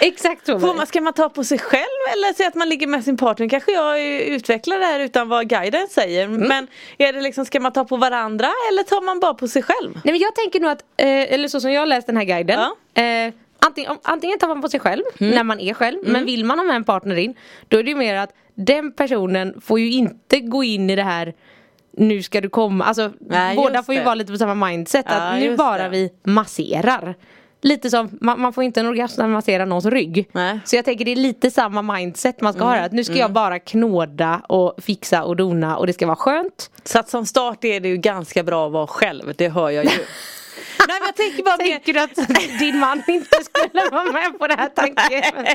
Exakt 0.00 0.46
så. 0.46 0.60
Får 0.60 0.74
man, 0.74 0.86
ska 0.86 1.00
man 1.00 1.12
ta 1.12 1.28
på 1.28 1.44
sig 1.44 1.58
själv 1.58 2.12
eller 2.12 2.32
säga 2.34 2.48
att 2.48 2.54
man 2.54 2.68
ligger 2.68 2.86
med 2.86 3.04
sin 3.04 3.16
partner? 3.16 3.48
Kanske 3.48 3.72
jag 3.72 4.02
utvecklar 4.04 4.78
det 4.78 4.86
här 4.86 5.00
utan 5.00 5.28
vad 5.28 5.48
guiden 5.48 5.88
säger. 5.88 6.24
Mm. 6.24 6.48
Men 6.48 6.66
är 6.98 7.12
det 7.12 7.20
liksom, 7.20 7.44
ska 7.44 7.60
man 7.60 7.72
ta 7.72 7.84
på 7.84 7.96
varandra 7.96 8.48
eller 8.70 8.82
tar 8.82 9.00
man 9.00 9.20
bara 9.20 9.34
på 9.34 9.48
sig 9.48 9.62
själv? 9.62 9.92
Nej 10.04 10.12
men 10.12 10.18
jag 10.18 10.34
tänker 10.34 10.60
nog 10.60 10.70
att, 10.70 10.82
eh, 10.96 11.32
eller 11.32 11.48
så 11.48 11.60
som 11.60 11.72
jag 11.72 11.88
läst 11.88 12.06
den 12.06 12.16
här 12.16 12.24
guiden. 12.24 12.60
Ja. 12.94 13.02
Eh, 13.02 13.32
antingen, 13.58 13.98
antingen 14.02 14.38
tar 14.38 14.48
man 14.48 14.62
på 14.62 14.68
sig 14.68 14.80
själv 14.80 15.02
när 15.18 15.42
man 15.42 15.60
är 15.60 15.74
själv. 15.74 15.98
Men 16.02 16.24
vill 16.24 16.44
man 16.44 16.58
ha 16.58 16.64
med 16.64 16.76
en 16.76 16.84
partner 16.84 17.16
in. 17.16 17.34
Då 17.68 17.78
är 17.78 17.82
det 17.82 17.90
ju 17.90 17.96
mer 17.96 18.14
att 18.14 18.32
den 18.58 18.92
personen 18.92 19.60
får 19.60 19.80
ju 19.80 19.90
inte 19.90 20.40
gå 20.40 20.64
in 20.64 20.90
i 20.90 20.96
det 20.96 21.02
här 21.02 21.34
nu 21.92 22.22
ska 22.22 22.40
du 22.40 22.48
komma, 22.48 22.84
alltså 22.84 23.12
Nej, 23.20 23.56
båda 23.56 23.82
får 23.82 23.94
ju 23.94 24.00
det. 24.00 24.04
vara 24.04 24.14
lite 24.14 24.32
på 24.32 24.38
samma 24.38 24.66
mindset 24.66 25.04
Ja, 25.08 25.14
att 25.14 25.40
nu 25.40 25.56
bara 25.56 25.82
det. 25.82 25.88
vi 25.88 26.10
masserar. 26.24 27.14
Lite 27.60 27.90
som, 27.90 28.18
man, 28.20 28.40
man 28.40 28.52
får 28.52 28.64
inte 28.64 28.80
en 28.80 28.86
orgasm 28.86 29.20
när 29.20 29.24
man 29.28 29.32
masserar 29.32 29.66
någons 29.66 29.86
rygg. 29.86 30.28
Nej. 30.32 30.50
Mm. 30.50 30.60
Så 30.64 30.76
jag 30.76 30.84
tänker 30.84 31.04
det 31.04 31.12
är 31.12 31.16
lite 31.16 31.50
samma 31.50 31.82
mindset 31.82 32.40
man 32.40 32.52
ska 32.52 32.64
ha 32.64 32.70
här. 32.72 32.86
Att 32.86 32.92
nu 32.92 33.04
ska 33.04 33.14
jag 33.14 33.32
bara 33.32 33.58
knåda 33.58 34.42
och 34.48 34.74
fixa 34.78 35.24
och 35.24 35.36
dona 35.36 35.76
och 35.76 35.86
det 35.86 35.92
ska 35.92 36.06
vara 36.06 36.16
skönt. 36.16 36.70
Så 36.84 36.98
att 36.98 37.08
som 37.08 37.26
start 37.26 37.64
är 37.64 37.80
det 37.80 37.88
ju 37.88 37.96
ganska 37.96 38.42
bra 38.42 38.66
att 38.66 38.72
vara 38.72 38.86
själv, 38.86 39.32
det 39.36 39.48
hör 39.48 39.70
jag 39.70 39.84
ju. 39.84 39.90
Nej 40.88 40.96
jag 41.06 41.16
tänker 41.16 41.42
bara 41.42 41.56
Tänker 41.56 41.92
du 41.92 42.00
att 42.00 42.58
din 42.58 42.78
man 42.78 43.02
inte 43.08 43.36
skulle 43.44 43.90
vara 43.90 44.12
med 44.12 44.38
på 44.38 44.46
det 44.46 44.54
här 44.54 44.68
tanken? 44.68 45.44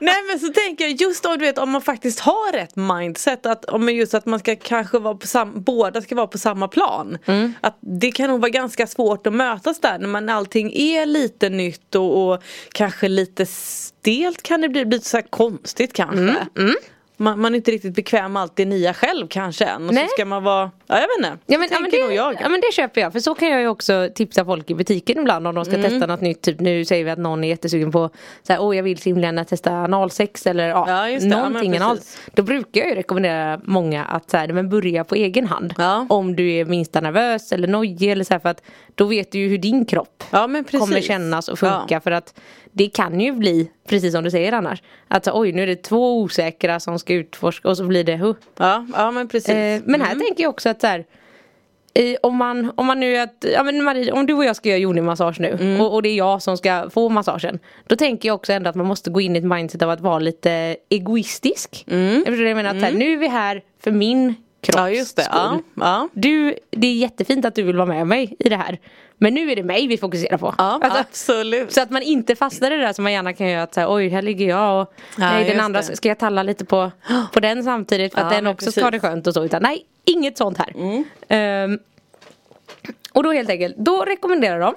Nej 0.00 0.22
men 0.28 0.38
så 0.40 0.52
tänker 0.52 0.84
jag 0.84 1.00
just 1.00 1.26
om 1.26 1.38
du 1.38 1.44
vet 1.44 1.58
om 1.58 1.70
man 1.70 1.82
faktiskt 1.82 2.20
har 2.20 2.52
rätt 2.52 2.76
mindset 2.76 3.46
att 3.46 3.64
om 3.64 3.88
just 3.88 4.14
att 4.14 4.26
man 4.26 4.38
ska 4.38 4.56
kanske 4.56 4.98
vara 4.98 5.14
på 5.14 5.26
sam, 5.26 5.62
båda 5.62 6.02
ska 6.02 6.14
vara 6.14 6.26
på 6.26 6.38
samma 6.38 6.68
plan. 6.68 7.18
Mm. 7.26 7.54
Att 7.60 7.78
det 7.80 8.12
kan 8.12 8.30
nog 8.30 8.40
vara 8.40 8.50
ganska 8.50 8.86
svårt 8.86 9.26
att 9.26 9.32
mötas 9.32 9.80
där 9.80 9.98
när 9.98 10.08
man 10.08 10.28
allting 10.28 10.72
är 10.74 11.06
lite 11.06 11.48
nytt 11.48 11.94
och, 11.94 12.32
och 12.32 12.42
kanske 12.72 13.08
lite 13.08 13.46
stelt 13.46 14.42
kan 14.42 14.60
det 14.60 14.68
bli, 14.68 14.84
bli 14.84 15.00
så 15.00 15.22
konstigt 15.30 15.92
kanske. 15.92 16.36
Mm, 16.58 16.74
Man, 17.16 17.40
man 17.40 17.54
är 17.54 17.56
inte 17.56 17.70
riktigt 17.70 17.94
bekväm 17.94 18.32
med 18.32 18.42
allt 18.42 18.56
det 18.56 18.64
nya 18.64 18.94
själv 18.94 19.28
kanske 19.28 19.64
än 19.64 19.88
och 19.88 19.94
Nej. 19.94 20.04
så 20.04 20.12
ska 20.12 20.24
man 20.24 20.42
vara, 20.44 20.70
ja 20.88 20.94
jag 21.00 21.08
vet 21.08 21.18
inte. 21.18 21.38
Ja 21.46 21.58
men, 21.58 21.68
ja, 21.70 21.80
men 21.80 21.90
det, 21.90 22.02
nog 22.02 22.12
jag. 22.12 22.36
ja 22.40 22.48
men 22.48 22.60
det 22.60 22.72
köper 22.72 23.00
jag 23.00 23.12
för 23.12 23.20
så 23.20 23.34
kan 23.34 23.48
jag 23.48 23.60
ju 23.60 23.68
också 23.68 24.08
tipsa 24.14 24.44
folk 24.44 24.70
i 24.70 24.74
butiken 24.74 25.18
ibland 25.18 25.46
om 25.46 25.54
de 25.54 25.64
ska 25.64 25.74
Mm. 25.76 25.90
testa 25.90 26.06
något 26.06 26.20
nytt. 26.20 26.42
Typ 26.42 26.60
nu 26.60 26.84
säger 26.84 27.04
vi 27.04 27.10
att 27.10 27.18
någon 27.18 27.44
är 27.44 27.48
jättesugen 27.48 27.92
på 27.92 28.10
så 28.42 28.52
här, 28.52 28.62
åh 28.62 28.76
jag 28.76 28.82
vill 28.82 28.98
så 28.98 29.08
himla 29.08 29.22
gärna 29.26 29.44
testa 29.44 29.72
analsex 29.72 30.46
eller 30.46 30.68
ja, 30.68 30.84
Ja, 30.88 31.10
just 31.10 31.30
det. 31.30 31.36
Ja, 31.36 31.48
någonting 31.48 31.70
precis. 31.72 31.82
analt. 31.84 32.18
Då 32.34 32.42
brukar 32.42 32.80
jag 32.80 32.90
ju 32.90 32.94
rekommendera 32.94 33.60
många 33.64 34.04
att 34.04 34.30
så 34.30 34.36
här, 34.36 34.48
men 34.48 34.68
börja 34.68 35.04
på 35.04 35.14
egen 35.14 35.46
hand. 35.46 35.74
Ja. 35.78 36.06
Om 36.08 36.36
du 36.36 36.50
är 36.52 36.64
minsta 36.64 37.00
nervös 37.00 37.52
eller 37.52 37.68
nojig 37.68 38.10
eller 38.10 38.24
så 38.24 38.34
här, 38.34 38.38
för 38.40 38.48
att 38.48 38.62
då 38.94 39.04
vet 39.04 39.32
du 39.32 39.38
ju 39.38 39.48
hur 39.48 39.58
din 39.58 39.84
kropp 39.86 40.24
Ja 40.30 40.48
kommer 40.78 41.00
kännas 41.00 41.48
och 41.48 41.58
funka 41.58 41.84
Ja. 41.88 42.00
för 42.00 42.10
att 42.10 42.40
det 42.72 42.88
kan 42.88 43.20
ju 43.20 43.32
bli 43.32 43.70
precis 43.88 44.12
som 44.14 44.24
du 44.24 44.30
säger 44.30 44.52
annars. 44.52 44.82
Att 45.08 45.24
så, 45.24 45.40
oj 45.40 45.52
nu 45.52 45.62
är 45.62 45.66
det 45.66 45.76
två 45.82 46.20
osäkra 46.20 46.80
som 46.80 46.98
ska 46.98 47.12
utforska 47.14 47.68
och 47.68 47.76
så 47.76 47.84
blir 47.84 48.04
det 48.04 48.16
huh. 48.16 48.34
Ja, 48.58 48.86
ja 48.94 49.10
men 49.10 49.28
precis. 49.28 49.50
Eh, 49.50 49.80
men 49.84 50.00
här 50.00 50.14
tänker 50.14 50.42
jag 50.42 50.50
också 50.50 50.68
att 50.68 50.77
så 50.80 50.86
här, 50.86 51.04
eh, 51.94 52.16
om, 52.22 52.36
man, 52.36 52.72
om 52.76 52.86
man 52.86 53.00
nu 53.00 53.16
är 53.16 53.22
att, 53.22 53.44
ja 53.54 53.62
men 53.62 53.84
Marie, 53.84 54.12
om 54.12 54.26
du 54.26 54.34
och 54.34 54.44
jag 54.44 54.56
ska 54.56 54.68
göra 54.68 54.78
yoni-massage 54.78 55.40
nu 55.40 55.48
Mm. 55.60 55.80
och, 55.80 55.94
och 55.94 56.02
det 56.02 56.08
är 56.08 56.14
jag 56.16 56.42
som 56.42 56.56
ska 56.56 56.90
få 56.90 57.08
massagen. 57.08 57.58
Då 57.86 57.96
tänker 57.96 58.28
jag 58.28 58.34
också 58.34 58.52
ändå 58.52 58.70
att 58.70 58.76
man 58.76 58.86
måste 58.86 59.10
gå 59.10 59.20
in 59.20 59.36
i 59.36 59.38
ett 59.38 59.44
mindset 59.44 59.82
av 59.82 59.90
att 59.90 60.00
vara 60.00 60.18
lite 60.18 60.76
egoistisk. 60.88 61.84
Mm. 61.90 62.24
Det 62.26 62.48
jag 62.48 62.56
menar, 62.56 62.70
att 62.70 62.80
så 62.80 62.84
här, 62.86 62.92
nu 62.92 63.12
är 63.12 63.16
vi 63.16 63.28
här 63.28 63.62
för 63.80 63.90
min 63.90 64.34
kropps 64.60 64.76
ja 64.78 64.90
just 64.90 65.16
det. 65.16 65.26
Ja, 65.32 65.58
ja. 65.74 66.08
Du, 66.12 66.54
det 66.70 66.86
är 66.86 66.94
jättefint 66.94 67.44
att 67.44 67.54
du 67.54 67.62
vill 67.62 67.76
vara 67.76 67.86
med 67.86 68.06
mig 68.06 68.36
i 68.38 68.48
det 68.48 68.56
här. 68.56 68.78
Men 69.20 69.34
nu 69.34 69.50
är 69.50 69.56
det 69.56 69.62
mig 69.62 69.86
vi 69.86 69.98
fokuserar 69.98 70.38
på. 70.38 70.54
Ja, 70.58 70.80
Alltså, 70.82 70.98
absolut. 71.00 71.72
så 71.72 71.80
att 71.82 71.90
man 71.90 72.02
inte 72.02 72.36
fastnar 72.36 72.70
i 72.70 72.76
det 72.76 72.82
där 72.82 72.92
som 72.92 73.02
man 73.02 73.12
gärna 73.12 73.32
kan 73.32 73.48
göra 73.48 73.62
att 73.62 73.74
så 73.74 73.80
här, 73.80 73.94
oj 73.94 74.08
här 74.08 74.22
ligger 74.22 74.48
jag 74.48 74.80
och 74.82 74.94
nej, 75.18 75.50
den 75.50 75.60
andra 75.60 75.80
det. 75.80 75.96
ska 75.96 76.08
jag 76.08 76.18
talla 76.18 76.42
lite 76.42 76.64
på, 76.64 76.90
på 77.32 77.40
den 77.40 77.64
samtidigt 77.64 78.14
för 78.14 78.20
att 78.20 78.30
den 78.30 78.46
också 78.46 78.64
precis. 78.64 78.74
ska 78.74 78.84
ha 78.84 78.90
det 78.90 79.00
skönt 79.00 79.26
och 79.26 79.34
så 79.34 79.44
utan 79.44 79.62
nej 79.62 79.84
inget 80.08 80.38
sånt 80.38 80.58
här. 80.58 80.72
Mm. 80.76 81.04
Ehm, 81.28 81.78
och 83.12 83.22
då 83.22 83.32
helt 83.32 83.50
enkelt, 83.50 83.76
då 83.76 84.04
rekommenderar 84.04 84.60
de 84.60 84.74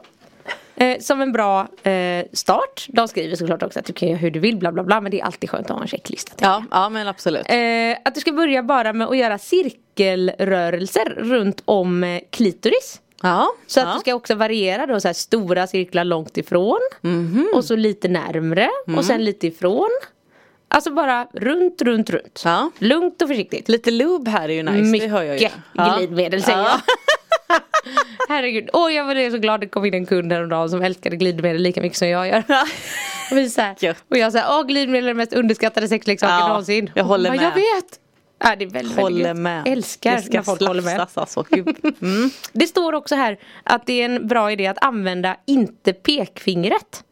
eh, 0.85 0.99
som 0.99 1.21
en 1.21 1.31
bra 1.31 1.67
eh, 1.83 2.25
start. 2.33 2.85
De 2.87 3.07
skriver 3.07 3.35
såklart 3.35 3.63
också 3.63 3.79
att 3.79 3.85
du 3.85 3.93
kan 3.93 4.07
göra 4.09 4.17
hur 4.19 4.31
du 4.31 4.39
vill 4.39 4.57
bla 4.57 4.71
bla 4.71 4.83
bla 4.83 5.01
men 5.01 5.11
det 5.11 5.19
är 5.19 5.25
alltid 5.25 5.49
skönt 5.49 5.69
att 5.69 5.75
ha 5.75 5.81
en 5.81 5.87
checklista. 5.87 6.33
Ja, 6.39 6.63
ja 6.71 6.89
men 6.89 7.07
absolut. 7.07 7.45
Eh, 7.49 7.97
att 8.05 8.15
du 8.15 8.21
ska 8.21 8.31
börja 8.31 8.63
bara 8.63 8.93
med 8.93 9.07
att 9.07 9.17
göra 9.17 9.37
cirkelrörelser 9.37 11.05
runt 11.17 11.61
om 11.65 12.03
eh, 12.03 12.21
klitoris. 12.29 13.01
Ja, 13.23 13.47
Så 13.67 13.79
att 13.79 13.87
ja. 13.87 13.93
du 13.93 13.99
ska 13.99 14.13
också 14.13 14.35
variera 14.35 14.85
då 14.85 14.99
så 14.99 15.07
här 15.07 15.13
stora 15.13 15.67
cirklar 15.67 16.03
långt 16.03 16.37
ifrån 16.37 16.79
Mhm. 17.01 17.47
och 17.55 17.65
så 17.65 17.75
lite 17.75 18.07
närmre 18.07 18.69
Mm. 18.87 18.97
och 18.99 19.05
sen 19.05 19.25
lite 19.25 19.47
ifrån. 19.47 19.89
Alltså 20.73 20.91
bara 20.91 21.27
runt, 21.33 21.81
runt, 21.81 22.09
runt. 22.09 22.41
Ja. 22.45 22.71
Lugnt 22.79 23.21
och 23.21 23.27
försiktigt. 23.27 23.69
Lite 23.69 23.91
lube 23.91 24.31
här 24.31 24.49
är 24.49 24.53
ju 24.53 24.63
nice, 24.63 25.05
det 25.05 25.11
hör 25.11 25.23
jag 25.23 25.39
ju. 25.39 25.47
Mycket 25.73 25.97
glidmedel 25.97 26.43
säger 26.43 26.57
jag. 26.57 26.69
Herregud, 28.29 28.69
åh 28.73 28.93
jag 28.93 29.05
var 29.05 29.31
så 29.31 29.37
glad 29.37 29.59
det 29.59 29.67
kom 29.67 29.85
in 29.85 29.93
en 29.93 30.05
kund 30.05 30.31
häromdagen 30.31 30.69
som 30.69 30.81
älskade 30.81 31.15
glidmedel 31.15 31.61
lika 31.61 31.81
mycket 31.81 31.97
som 31.97 32.07
jag 32.07 32.27
gör. 32.27 32.43
Och, 33.31 33.37
vi 33.37 33.49
så 33.49 33.61
här, 33.61 33.95
och 34.09 34.17
jag 34.17 34.31
säger, 34.31 34.45
åh 34.49 34.63
glidmedel 34.67 35.03
är 35.03 35.07
den 35.07 35.17
mest 35.17 35.33
underskattade 35.33 35.87
sexleksaken 35.87 36.35
Ja, 36.35 36.47
någonsin. 36.47 36.91
jag 36.95 37.03
håller 37.03 37.29
med. 37.29 37.41
Jag 37.41 37.51
vet. 37.55 37.99
Ja, 38.43 38.55
det 38.55 38.65
är 38.65 38.69
väldigt, 38.69 38.97
Håller 38.97 39.23
väldigt 39.23 39.43
med. 39.43 39.67
Älskar 39.67 40.15
det 40.15 40.21
ska 40.21 40.33
när 40.33 40.43
folk 40.43 40.61
håller 40.61 40.81
med. 40.81 41.07
Alltså. 41.13 41.45
Mm. 42.01 42.29
Det 42.53 42.67
står 42.67 42.93
också 42.93 43.15
här 43.15 43.39
att 43.63 43.85
det 43.85 44.01
är 44.01 44.05
en 44.05 44.27
bra 44.27 44.51
idé 44.51 44.67
att 44.67 44.83
använda 44.83 45.35
inte 45.47 45.93
pekfingret. 45.93 47.03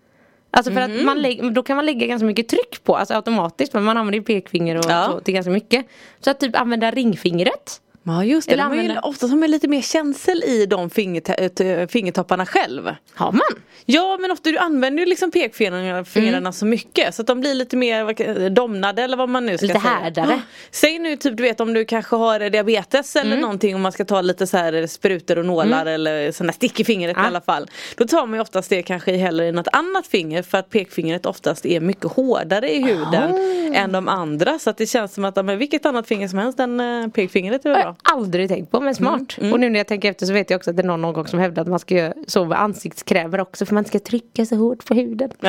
Alltså 0.51 0.71
för 0.73 0.87
Mhm. 0.87 0.99
att 0.99 1.05
man 1.05 1.21
lägger, 1.21 1.49
då 1.49 1.63
kan 1.63 1.75
man 1.75 1.85
lägga 1.85 2.07
ganska 2.07 2.25
mycket 2.25 2.47
tryck 2.47 2.83
på, 2.83 2.95
alltså 2.97 3.13
automatiskt, 3.13 3.73
men 3.73 3.83
man 3.83 3.97
använder 3.97 4.17
ju 4.19 4.23
pekfinger 4.23 4.77
och 4.77 4.85
Ja. 4.87 5.05
så 5.11 5.19
till 5.19 5.33
ganska 5.33 5.51
mycket. 5.51 5.85
Så 6.19 6.31
att 6.31 6.39
typ 6.39 6.55
använda 6.55 6.91
ringfingret. 6.91 7.81
Ja 8.03 8.23
just 8.23 8.47
det, 8.47 8.53
Eller 8.53 8.63
de 8.63 8.67
har 8.69 8.75
ju 8.75 8.81
använda- 8.81 9.01
ofta 9.01 9.27
har 9.27 9.35
man 9.37 9.51
lite 9.51 9.67
mer 9.67 9.81
känsel 9.81 10.43
i 10.43 10.65
de 10.65 10.83
äh, 10.83 11.87
fingertopparna 11.87 12.45
själv. 12.45 12.95
Har 13.13 13.31
man? 13.31 13.41
Ja 13.85 14.17
men 14.21 14.31
ofta 14.31 14.49
du 14.51 14.57
använder 14.57 15.03
ju 15.03 15.09
liksom 15.09 15.31
pekfingrarna 15.31 16.05
fingrarna 16.05 16.51
så 16.51 16.65
mycket 16.65 17.15
så 17.15 17.21
att 17.21 17.27
de 17.27 17.39
blir 17.39 17.53
lite 17.53 17.77
mer 17.77 18.49
domnade 18.49 19.01
eller 19.03 19.17
vad 19.17 19.29
man 19.29 19.45
nu 19.45 19.57
ska 19.57 19.67
Lite 19.67 19.79
säga. 19.79 19.91
härdare. 19.93 20.27
Ja. 20.31 20.39
Säg 20.71 20.99
nu 20.99 21.15
typ 21.15 21.37
du 21.37 21.43
vet 21.43 21.59
om 21.59 21.73
du 21.73 21.85
kanske 21.85 22.15
har 22.15 22.49
diabetes 22.49 23.15
eller 23.15 23.37
någonting 23.37 23.75
om 23.75 23.81
man 23.81 23.91
ska 23.91 24.05
ta 24.05 24.21
lite 24.21 24.47
så 24.47 24.57
här 24.57 24.87
sprutor 24.87 25.37
och 25.37 25.45
nålar 25.45 25.85
eller 25.85 26.31
sådana 26.31 26.53
stick 26.53 26.79
i 26.79 26.83
fingret 26.83 27.15
Ja. 27.17 27.23
i 27.23 27.27
alla 27.27 27.41
fall. 27.41 27.69
Då 27.97 28.07
tar 28.07 28.25
man 28.27 28.33
ju 28.37 28.41
oftast 28.41 28.69
det 28.69 28.83
kanske 28.83 29.17
hellre 29.17 29.47
i 29.47 29.51
något 29.51 29.67
annat 29.71 30.07
finger 30.07 30.43
för 30.43 30.57
att 30.57 30.69
pekfingret 30.69 31.25
oftast 31.25 31.65
är 31.65 31.79
mycket 31.79 32.11
hårdare 32.11 32.69
i 32.75 32.81
huden 32.83 33.35
än 33.73 33.91
de 33.91 34.07
andra 34.07 34.59
så 34.59 34.69
att 34.69 34.77
det 34.77 34.85
känns 34.85 35.13
som 35.13 35.25
att 35.25 35.45
men 35.45 35.57
vilket 35.57 35.85
annat 35.85 36.07
finger 36.07 36.27
som 36.27 36.39
helst 36.39 36.59
än 36.59 36.79
äh, 36.79 37.07
pekfingret 37.07 37.65
är 37.65 37.73
bra. 37.73 37.88
Jag 38.03 38.13
aldrig 38.17 38.49
tänkt 38.49 38.71
på 38.71 38.79
men 38.79 38.95
smart. 38.95 39.37
Mm, 39.37 39.53
Och 39.53 39.59
nu 39.59 39.69
när 39.69 39.79
jag 39.79 39.87
tänker 39.87 40.09
efter 40.11 40.25
så 40.25 40.33
vet 40.33 40.49
jag 40.49 40.57
också 40.57 40.69
att 40.69 40.75
det 40.77 40.81
är 40.81 40.87
någon, 40.87 41.01
någon 41.01 41.13
gång 41.13 41.27
som 41.27 41.39
hävdar 41.39 41.61
att 41.61 41.67
man 41.67 41.79
ska 41.79 41.95
göra 41.95 42.13
så 42.27 42.45
med 42.45 42.61
ansiktskrämer 42.61 43.39
också 43.41 43.65
för 43.65 43.73
man 43.75 43.85
ska 43.85 43.99
trycka 43.99 44.45
så 44.45 44.55
hårt 44.55 44.85
på 44.85 44.93
huden. 44.93 45.31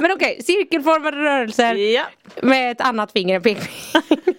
Men 0.00 0.12
okej, 0.12 0.42
cirkelformade 0.42 1.16
rörelser 1.16 1.74
ja. 1.74 2.02
med 2.42 2.70
ett 2.72 2.80
annat 2.80 3.12
finger 3.12 3.36
än 3.36 3.42
pekfinger. 3.42 4.02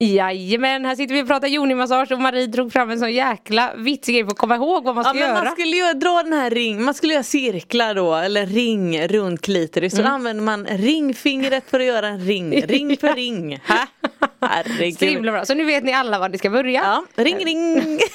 Jajamän, 0.00 0.84
här 0.84 0.94
sitter 0.96 1.14
vi 1.14 1.22
och 1.22 1.26
pratar 1.26 1.48
yoni-massage 1.48 2.12
och 2.12 2.20
Marie 2.20 2.46
drog 2.46 2.72
fram 2.72 2.90
en 2.90 2.98
sån 2.98 3.12
jäkla 3.12 3.74
vitsig 3.76 4.14
grej 4.14 4.24
för 4.24 4.30
att 4.32 4.38
komma 4.38 4.54
ihåg 4.56 4.84
vad 4.84 4.94
man 4.94 5.04
Ja 5.04 5.10
ska 5.10 5.18
men 5.18 5.28
göra. 5.28 5.44
man 5.44 5.52
skulle 5.52 5.76
ju 5.76 5.92
dra 5.92 6.22
den 6.22 6.32
här 6.32 6.50
ring, 6.50 6.82
man 6.82 6.94
skulle 6.94 7.12
göra 7.12 7.22
cirklar 7.22 7.94
då 7.94 8.14
eller 8.14 8.46
ring 8.46 9.08
runt 9.08 9.42
klitoris. 9.42 9.96
Så 9.96 10.02
då 10.02 10.08
använder 10.08 10.44
man 10.44 10.66
ringfingret 10.66 11.70
för 11.70 11.80
att 11.80 11.86
göra 11.86 12.08
en 12.08 12.20
ring, 12.20 12.62
ring 12.66 12.96
för 12.96 13.14
ring. 13.14 13.60
Ha? 13.68 13.86
Så 14.20 14.46
Herregud. 14.46 15.08
himla 15.08 15.32
bra. 15.32 15.44
Så 15.44 15.54
nu 15.54 15.64
vet 15.64 15.84
ni 15.84 15.92
alla 15.92 16.18
var 16.18 16.28
ni 16.28 16.38
ska 16.38 16.50
börja. 16.50 16.80
Ja, 16.80 17.04
ring 17.24 17.44
ring. 17.44 17.98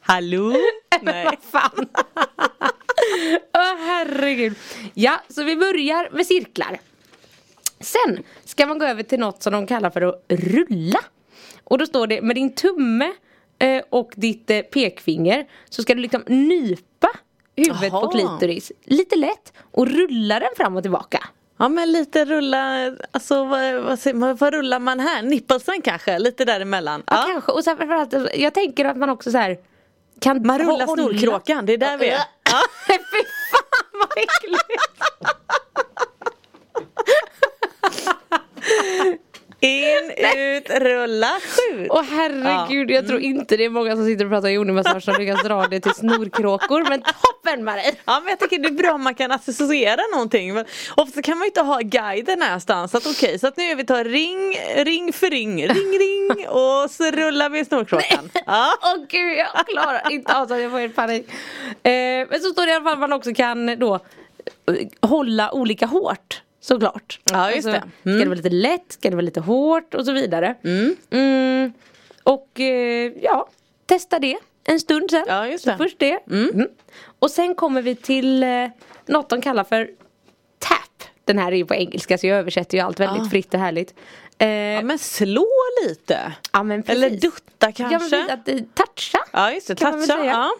Hallå? 0.00 0.56
Nej. 1.02 1.24
Vad 1.24 1.36
fan. 1.62 1.88
Åh 3.54 3.76
herregud. 3.86 4.54
Ja, 4.94 5.20
så 5.28 5.44
vi 5.44 5.56
börjar 5.56 6.08
med 6.12 6.26
cirklar. 6.26 6.78
Sen 7.80 8.22
ska 8.44 8.66
man 8.66 8.78
gå 8.78 8.84
över 8.84 9.02
till 9.02 9.18
något 9.18 9.42
som 9.42 9.52
de 9.52 9.66
kallar 9.66 9.90
för 9.90 10.02
att 10.02 10.24
rulla. 10.28 11.00
Och 11.64 11.78
då 11.78 11.86
står 11.86 12.06
det 12.06 12.22
med 12.22 12.36
din 12.36 12.54
tumme 12.54 13.12
eh, 13.58 13.82
och 13.90 14.12
ditt 14.16 14.50
eh, 14.50 14.60
pekfinger 14.60 15.46
så 15.70 15.82
ska 15.82 15.94
du 15.94 16.00
liksom 16.00 16.22
nypa 16.26 17.08
huvudet 17.56 17.92
Jaha. 17.92 18.00
på 18.00 18.08
klitoris 18.08 18.72
lite 18.84 19.16
lätt 19.16 19.52
och 19.72 19.86
rulla 19.86 20.40
den 20.40 20.48
fram 20.56 20.76
och 20.76 20.82
tillbaka. 20.82 21.24
Ja 21.58 21.68
men 21.68 21.92
lite 21.92 22.24
rulla, 22.24 22.92
alltså 23.10 23.44
vad, 23.44 23.74
vad, 23.74 24.14
man, 24.14 24.36
vad 24.36 24.54
rullar 24.54 24.78
man 24.78 25.00
här? 25.00 25.22
Nipplesen 25.22 25.82
kanske? 25.82 26.18
Lite 26.18 26.44
däremellan? 26.44 27.02
Ja. 27.06 27.16
Ja. 27.16 27.32
Kanske, 27.32 27.52
och 27.52 27.64
här, 27.66 27.76
framförallt, 27.76 28.34
jag 28.34 28.54
tänker 28.54 28.84
att 28.84 28.96
man 28.96 29.10
också 29.10 29.30
så 29.30 29.38
här 29.38 29.58
kan 30.20 30.46
Man 30.46 30.58
rullar 30.58 30.86
snorkråkan, 30.86 31.66
det 31.66 31.72
är 31.72 31.78
där 31.78 31.96
vi 31.98 32.08
är. 32.08 32.18
Ja. 32.52 32.62
Fy 32.86 32.94
fan 33.50 33.84
vad 33.92 34.10
äckligt! 34.18 34.64
In, 39.60 40.10
ut, 40.36 40.70
rulla, 40.70 41.26
skjut. 41.40 41.86
Åh 41.90 42.02
herregud, 42.10 42.90
jag 42.90 42.98
Mm. 42.98 43.08
tror 43.08 43.20
inte 43.20 43.56
det 43.56 43.64
är 43.64 43.70
många 43.70 43.96
som 43.96 44.06
sitter 44.06 44.24
och 44.24 44.30
pratar 44.30 44.48
yoni-massage 44.48 45.04
som 45.04 45.14
lyckas 45.18 45.42
dra 45.42 45.66
det 45.66 45.80
till 45.80 45.92
snorkråkor. 45.94 46.86
Men 46.88 47.02
toppen 47.02 47.64
Marie! 47.64 47.94
Ja 48.04 48.20
men 48.20 48.28
jag 48.30 48.38
tycker 48.38 48.58
det 48.58 48.68
är 48.68 48.72
bra 48.72 48.92
om 48.92 49.02
man 49.04 49.14
kan 49.14 49.32
associera 49.32 50.00
någonting. 50.12 50.54
Men 50.54 50.64
ofta 50.96 51.22
kan 51.22 51.38
man 51.38 51.44
ju 51.44 51.48
inte 51.48 51.60
ha 51.60 51.78
guiden 51.80 52.38
någonstans. 52.38 52.90
Så 52.90 52.96
att 52.96 53.06
okej, 53.06 53.38
så 53.38 53.46
att 53.46 53.56
nu 53.56 53.64
gör 53.68 53.74
vi 53.74 53.84
tar 53.86 54.04
ring, 54.04 54.56
ring 54.84 55.12
för 55.12 55.30
ring, 55.30 55.66
ring 55.68 55.98
ring 55.98 56.48
och 56.48 56.90
så 56.90 57.10
rullar 57.10 57.50
vi 57.50 57.64
snorkråkan. 57.64 58.30
Ja. 58.46 58.72
Åh 58.82 59.04
gud, 59.08 59.38
jag 59.38 59.66
klarar 59.66 60.12
inte 60.12 60.36
av 60.36 60.46
så 60.46 60.56
jag 60.58 60.70
får 60.70 60.78
helt 60.78 60.96
panik. 60.96 61.28
Eh, 61.82 61.90
men 62.30 62.40
så 62.42 62.50
står 62.50 62.66
det 62.66 62.72
i 62.72 62.74
alla 62.74 62.84
fall 62.84 62.92
att 62.92 62.98
man 62.98 63.12
också 63.12 63.34
kan 63.34 63.78
då 63.78 63.94
eh, 63.94 64.00
hålla 65.08 65.52
olika 65.52 65.86
hårt. 65.86 66.42
Såklart. 66.66 67.20
Ja, 67.24 67.50
just 67.52 67.66
det. 67.66 67.72
Ska 68.00 68.10
Mm. 68.10 68.18
det 68.20 68.24
vara 68.24 68.36
lite 68.36 68.48
lätt, 68.50 68.92
ska 68.92 69.10
det 69.10 69.16
vara 69.16 69.24
lite 69.24 69.40
hårt 69.40 69.94
och 69.94 70.04
så 70.04 70.12
vidare. 70.12 70.54
Mm. 71.10 71.72
Och 72.22 72.60
eh, 72.60 73.12
ja, 73.22 73.48
testa 73.86 74.18
det 74.18 74.36
en 74.64 74.80
stund 74.80 75.10
sen. 75.10 75.24
Ja, 75.28 75.46
just 75.46 75.64
så 75.64 75.70
det. 75.70 75.76
först 75.76 75.98
det. 75.98 76.18
Mm. 76.30 76.68
Och 77.18 77.30
sen 77.30 77.54
kommer 77.54 77.82
vi 77.82 77.94
till 77.94 78.42
eh, 78.42 78.48
något 79.06 79.28
de 79.28 79.40
kallar 79.40 79.64
för 79.64 79.90
tap. 80.58 81.02
Den 81.24 81.38
här 81.38 81.52
är 81.52 81.56
ju 81.56 81.64
på 81.66 81.74
engelska 81.74 82.18
så 82.18 82.26
jag 82.26 82.38
översätter 82.38 82.78
ju 82.78 82.84
allt 82.84 83.00
väldigt 83.00 83.26
Ah. 83.26 83.30
fritt 83.30 83.54
och 83.54 83.60
härligt. 83.60 83.94
Eh, 84.38 84.48
ja 84.48 84.82
men 84.82 84.98
slå 84.98 85.46
lite. 85.86 86.32
ja, 86.52 86.62
men 86.62 86.82
Eller 86.86 87.10
dutta 87.10 87.40
Ja, 87.60 87.72
men 87.78 87.90
kanske. 87.90 88.32
att 88.32 88.48
eh, 88.48 88.56
toucha. 88.74 89.18
Ja 89.32 89.52
just 89.52 89.68
det, 89.68 89.74
toucha. 89.74 90.24
Ja. 90.24 90.50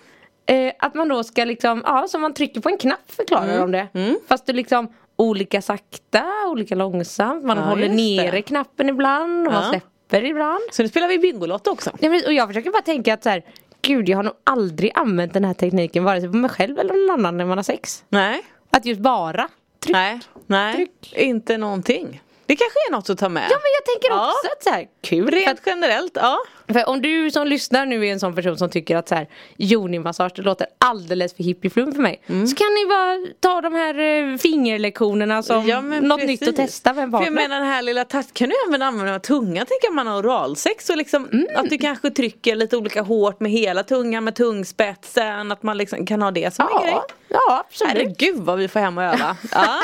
Eh, 0.54 0.72
att 0.78 0.94
man 0.94 1.08
då 1.08 1.24
ska 1.24 1.44
liksom, 1.44 1.82
ja 1.86 2.08
som 2.08 2.20
man 2.20 2.34
trycker 2.34 2.60
på 2.60 2.68
en 2.68 2.78
knapp 2.78 3.10
förklarar 3.12 3.56
Mm. 3.56 3.72
de 3.72 3.88
det. 3.92 4.14
Fast 4.28 4.46
du 4.46 4.52
liksom 4.52 4.88
olika 5.16 5.62
sakta, 5.62 6.24
olika 6.48 6.74
långsamt. 6.74 7.44
Man 7.44 7.56
Ja, 7.58 7.64
håller 7.64 7.88
nere 7.88 8.30
det. 8.30 8.42
knappen 8.42 8.88
ibland 8.88 9.46
och 9.46 9.52
man 9.52 9.62
Ja. 9.62 9.68
släpper 9.70 10.24
ibland. 10.24 10.60
Så 10.72 10.82
nu 10.82 10.88
spelar 10.88 11.08
vi 11.08 11.18
Bingolotto 11.18 11.70
också. 11.70 11.90
Ja, 12.00 12.10
men- 12.10 12.24
och 12.26 12.32
jag 12.32 12.48
försöker 12.48 12.70
bara 12.70 12.82
tänka 12.82 13.14
att 13.14 13.22
så 13.22 13.28
här, 13.28 13.42
gud 13.82 14.08
jag 14.08 14.18
har 14.18 14.22
nog 14.22 14.34
aldrig 14.44 14.92
använt 14.94 15.32
den 15.32 15.44
här 15.44 15.54
tekniken 15.54 16.04
vare 16.04 16.20
sig 16.20 16.30
på 16.30 16.36
mig 16.36 16.50
själv 16.50 16.78
eller 16.78 16.94
någon 16.94 17.10
annan 17.20 17.36
när 17.36 17.44
man 17.44 17.58
har 17.58 17.62
sex. 17.62 18.04
Nej. 18.08 18.42
Att 18.70 18.86
just 18.86 19.00
bara 19.00 19.48
trycka. 19.84 19.98
Nej. 19.98 20.20
Nej. 20.46 20.74
Tryck. 20.74 21.12
Inte 21.16 21.58
någonting. 21.58 22.22
Det 22.46 22.56
kanske 22.56 22.78
är 22.88 22.92
något 22.92 23.10
att 23.10 23.18
ta 23.18 23.28
med. 23.28 23.42
Ja 23.50 23.56
men 23.56 23.70
jag 23.78 23.84
tänker 23.94 24.08
Ja. 24.16 24.26
också 24.28 24.48
att 24.56 24.62
så 24.62 24.70
här, 24.70 24.86
kul. 25.02 25.24
För, 25.24 25.32
Rent 25.36 25.48
att, 25.60 25.66
generellt, 25.66 26.12
ja. 26.14 26.38
för 26.68 26.88
om 26.88 27.02
du 27.02 27.30
som 27.30 27.46
lyssnar 27.46 27.86
nu 27.86 28.06
är 28.06 28.12
en 28.12 28.20
sån 28.20 28.34
person 28.34 28.58
som 28.58 28.70
tycker 28.70 28.96
att 28.96 29.08
så 29.08 29.14
här, 29.14 29.28
Joni-massage 29.56 30.32
det 30.36 30.42
låter 30.42 30.66
alldeles 30.78 31.34
för 31.36 31.44
hippieflum 31.44 31.92
för 31.92 32.02
mig. 32.02 32.22
Mm. 32.26 32.46
Så 32.46 32.56
kan 32.56 32.66
ni 32.66 32.86
bara 32.86 33.18
ta 33.40 33.60
de 33.60 33.74
här 33.74 33.98
eh, 33.98 34.36
fingerlektionerna 34.38 35.42
som 35.42 35.66
Ja, 35.66 35.80
något 35.80 36.20
precis. 36.20 36.40
nytt 36.40 36.48
att 36.48 36.56
testa 36.56 36.92
med 36.92 37.04
en 37.04 37.10
För 37.10 37.18
jag 37.18 37.24
partner. 37.26 37.42
menar 37.48 37.60
den 37.60 37.68
här 37.68 37.82
lilla 37.82 38.04
touch 38.04 38.32
kan 38.32 38.48
du 38.48 38.54
även 38.68 38.82
använda 38.82 39.12
med 39.12 39.22
tunga 39.22 39.64
tänker 39.64 39.92
man 39.92 40.06
har 40.06 40.18
oralsex 40.22 40.90
och 40.90 40.96
liksom 40.96 41.28
Mm. 41.32 41.46
att 41.56 41.70
du 41.70 41.78
kanske 41.78 42.10
trycker 42.10 42.56
lite 42.56 42.76
olika 42.76 43.02
hårt 43.02 43.40
med 43.40 43.52
hela 43.52 43.82
tungan 43.82 44.24
med 44.24 44.34
tungspetsen 44.34 45.52
att 45.52 45.62
man 45.62 45.78
liksom 45.78 46.06
kan 46.06 46.22
ha 46.22 46.30
det 46.30 46.54
som 46.54 46.68
en 46.74 46.82
grej. 46.82 46.90
ja, 46.92 47.06
ja 47.28 47.64
absolut. 47.68 47.92
Herregud 47.92 48.36
vad 48.36 48.58
vi 48.58 48.68
får 48.68 48.80
hem 48.80 48.98
och 48.98 49.04
öva. 49.04 49.36
Ja. 49.52 49.80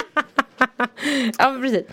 ja 1.38 1.56
precis. 1.60 1.86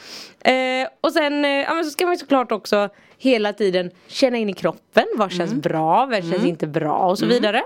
Eh, 0.46 0.88
och 1.02 1.12
sen 1.14 1.46
eh, 1.46 1.52
ja, 1.52 1.84
så 1.84 1.90
ska 1.90 2.06
man 2.06 2.18
såklart 2.18 2.52
också 2.52 2.90
hela 3.18 3.54
tiden 3.54 3.92
känna 4.08 4.38
in 4.38 4.50
i 4.50 4.54
kroppen. 4.54 5.06
Vad 5.16 5.32
känns 5.32 5.52
Mm. 5.52 5.62
bra, 5.62 6.06
vad 6.06 6.30
känns 6.32 6.46
inte 6.46 6.68
bra 6.68 6.98
och 6.98 7.20
så 7.20 7.26
vidare. 7.26 7.64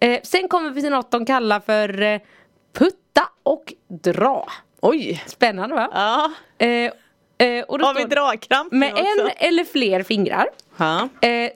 Eh, 0.00 0.20
sen 0.22 0.48
kommer 0.48 0.70
vi 0.70 0.80
till 0.82 0.90
något 0.90 1.10
de 1.10 1.26
kallar 1.26 1.60
för 1.60 2.02
eh, 2.02 2.20
putta 2.72 3.22
och 3.42 3.72
dra. 3.88 4.46
Oj. 4.80 5.22
Spännande 5.26 5.74
va? 5.74 5.90
Ja. 5.94 6.32
Eh, 6.66 6.92
eh, 7.48 7.64
och 7.64 7.78
då 7.78 7.84
Har 7.86 7.94
vi 7.94 8.04
dragkramp 8.04 8.72
med 8.72 8.92
också? 8.92 9.04
en 9.04 9.30
eller 9.36 9.64
fler 9.64 10.02
fingrar 10.02 10.46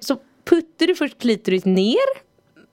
så 0.00 0.16
puttar 0.44 0.86
du 0.86 0.94
först 0.94 1.18
klitoris 1.20 1.64
ner 1.64 2.24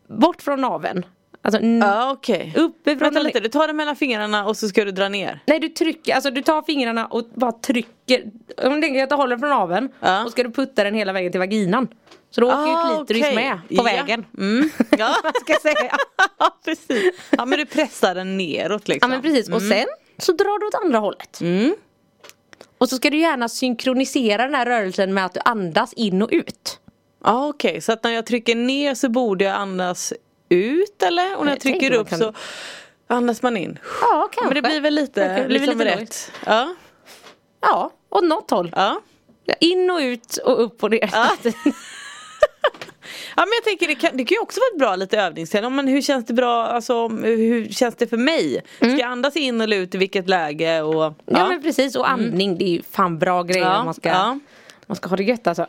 bort 0.08 0.42
från 0.42 0.62
naveln. 0.62 1.06
Alltså 1.44 1.62
Ja 1.62 2.12
okej. 2.12 2.54
uppifrån 2.56 3.00
Vänta 3.00 3.20
lite, 3.22 3.40
du 3.40 3.50
tar 3.50 3.68
det 3.68 3.74
mellan 3.74 3.96
fingrarna 3.96 4.46
och 4.46 4.58
så 4.58 4.68
ska 4.68 4.86
du 4.86 4.92
dra 4.92 5.10
ner. 5.10 5.40
Nej 5.48 5.60
du 5.60 5.70
trycker, 5.70 6.16
alltså 6.16 6.32
du 6.32 6.42
tar 6.42 6.62
fingrarna 6.62 7.06
och 7.06 7.24
bara 7.34 7.52
trycker 7.52 8.24
Om 8.64 8.76
du 8.76 8.82
tänker 8.82 9.04
att 9.04 9.10
du 9.10 9.16
håller 9.16 9.38
från 9.38 9.50
naveln 9.50 9.90
Ja. 10.00 10.26
och 10.26 10.32
ska 10.32 10.44
du 10.44 10.52
putta 10.52 10.84
den 10.84 10.94
hela 10.94 11.14
vägen 11.14 11.32
till 11.32 11.40
vaginan 11.40 11.88
Så 12.30 12.42
då 12.42 12.48
åker 12.48 12.58
ju 12.68 12.74
Ah, 12.74 12.98
klitoris 12.98 13.24
okej. 13.24 13.36
med 13.36 13.60
på 13.68 13.74
Ja. 13.76 13.84
vägen 13.84 14.26
Mm. 14.38 14.70
Ja, 14.98 15.16
ska 15.42 15.54
jag 15.54 15.62
säga. 15.62 15.96
ja 16.40 16.58
precis. 16.66 17.14
Ja 17.30 17.46
men 17.46 17.60
du 17.60 17.66
pressar 17.66 18.16
den 18.16 18.38
neråt 18.38 18.82
Ja 18.86 18.94
liksom. 18.94 19.10
men 19.10 19.22
precis 19.22 19.50
och 19.50 19.62
sen 19.62 19.86
så 20.18 20.32
drar 20.32 20.60
du 20.60 20.68
åt 20.68 20.76
andra 20.86 21.00
hållet 21.00 21.42
Mm. 21.42 21.76
Och 22.78 22.90
så 22.90 22.96
ska 22.96 23.10
du 23.10 23.18
gärna 23.18 23.50
synkronisera 23.50 24.44
den 24.46 24.56
här 24.56 24.66
rörelsen 24.66 25.14
med 25.14 25.26
att 25.26 25.34
du 25.34 25.40
andas 25.46 25.94
in 25.94 26.22
och 26.22 26.30
ut 26.32 26.80
Ja 27.24 27.48
okej, 27.48 27.82
så 27.82 27.92
att 27.92 28.04
när 28.04 28.12
jag 28.12 28.26
trycker 28.26 28.56
ner 28.56 28.96
så 28.96 29.10
borde 29.10 29.44
jag 29.46 29.56
andas 29.56 30.14
ut 30.52 31.04
eller? 31.04 31.36
Och 31.38 31.46
när 31.46 31.52
jag 31.52 31.60
trycker 31.62 31.94
upp 31.94 32.10
så 32.10 32.34
andas 33.08 33.42
man 33.42 33.58
in. 33.58 33.80
Ja 34.02 34.30
kanske 34.32 34.54
Men 34.54 34.64
det 34.64 34.70
blir 34.70 34.82
väl 34.82 34.94
lite, 34.94 35.38
Det 35.38 35.46
blir 35.48 35.60
liksom 35.60 35.78
lite 35.80 35.96
rätt. 36.02 36.32
Ja. 36.46 36.76
Ja, 37.62 37.92
åt 38.10 38.24
något 38.24 38.52
håll 38.52 38.72
Ja. 38.76 39.02
In 39.60 39.90
och 39.92 40.00
ut 40.00 40.38
och 40.38 40.64
upp 40.64 40.84
och 40.84 40.92
ner 40.92 41.10
Ja. 41.14 41.30
ja 43.36 43.46
men 43.46 43.50
jag 43.58 43.64
tänker 43.64 43.88
det 43.88 43.96
kan, 43.96 44.18
det 44.18 44.26
kan 44.26 44.36
ju 44.36 44.40
också 44.40 44.60
vara 44.60 44.68
ett 44.74 44.80
bra 44.80 44.96
lite 44.96 45.18
övningsträning. 45.20 45.76
Men 45.76 45.88
hur 45.88 46.02
känns 46.02 46.26
det 46.26 46.34
bra, 46.34 46.68
alltså 46.68 47.08
hur 47.08 47.70
känns 47.70 47.96
det 47.96 48.08
för 48.08 48.18
mig? 48.18 48.62
Ska 48.78 48.88
jag 48.90 49.02
andas 49.02 49.36
in 49.36 49.62
eller 49.62 49.78
ut 49.78 49.96
i 49.96 49.98
vilket 49.98 50.30
läge? 50.30 50.82
Och, 50.82 51.04
Mm. 51.04 51.16
Ja, 51.26 51.48
men 51.48 51.62
precis 51.62 51.96
och 51.96 52.10
andning 52.10 52.58
det 52.58 52.64
är 52.66 52.70
ju 52.70 52.82
fan 52.92 53.20
bra 53.20 53.44
grejer 53.44 53.66
Ja, 53.66 53.80
om 53.80 53.86
man 53.86 53.94
ska, 53.94 54.10
ja. 54.10 54.40
man 54.86 54.96
ska 54.96 55.10
ha 55.10 55.18
det 55.18 55.24
gött 55.24 55.48
alltså 55.48 55.66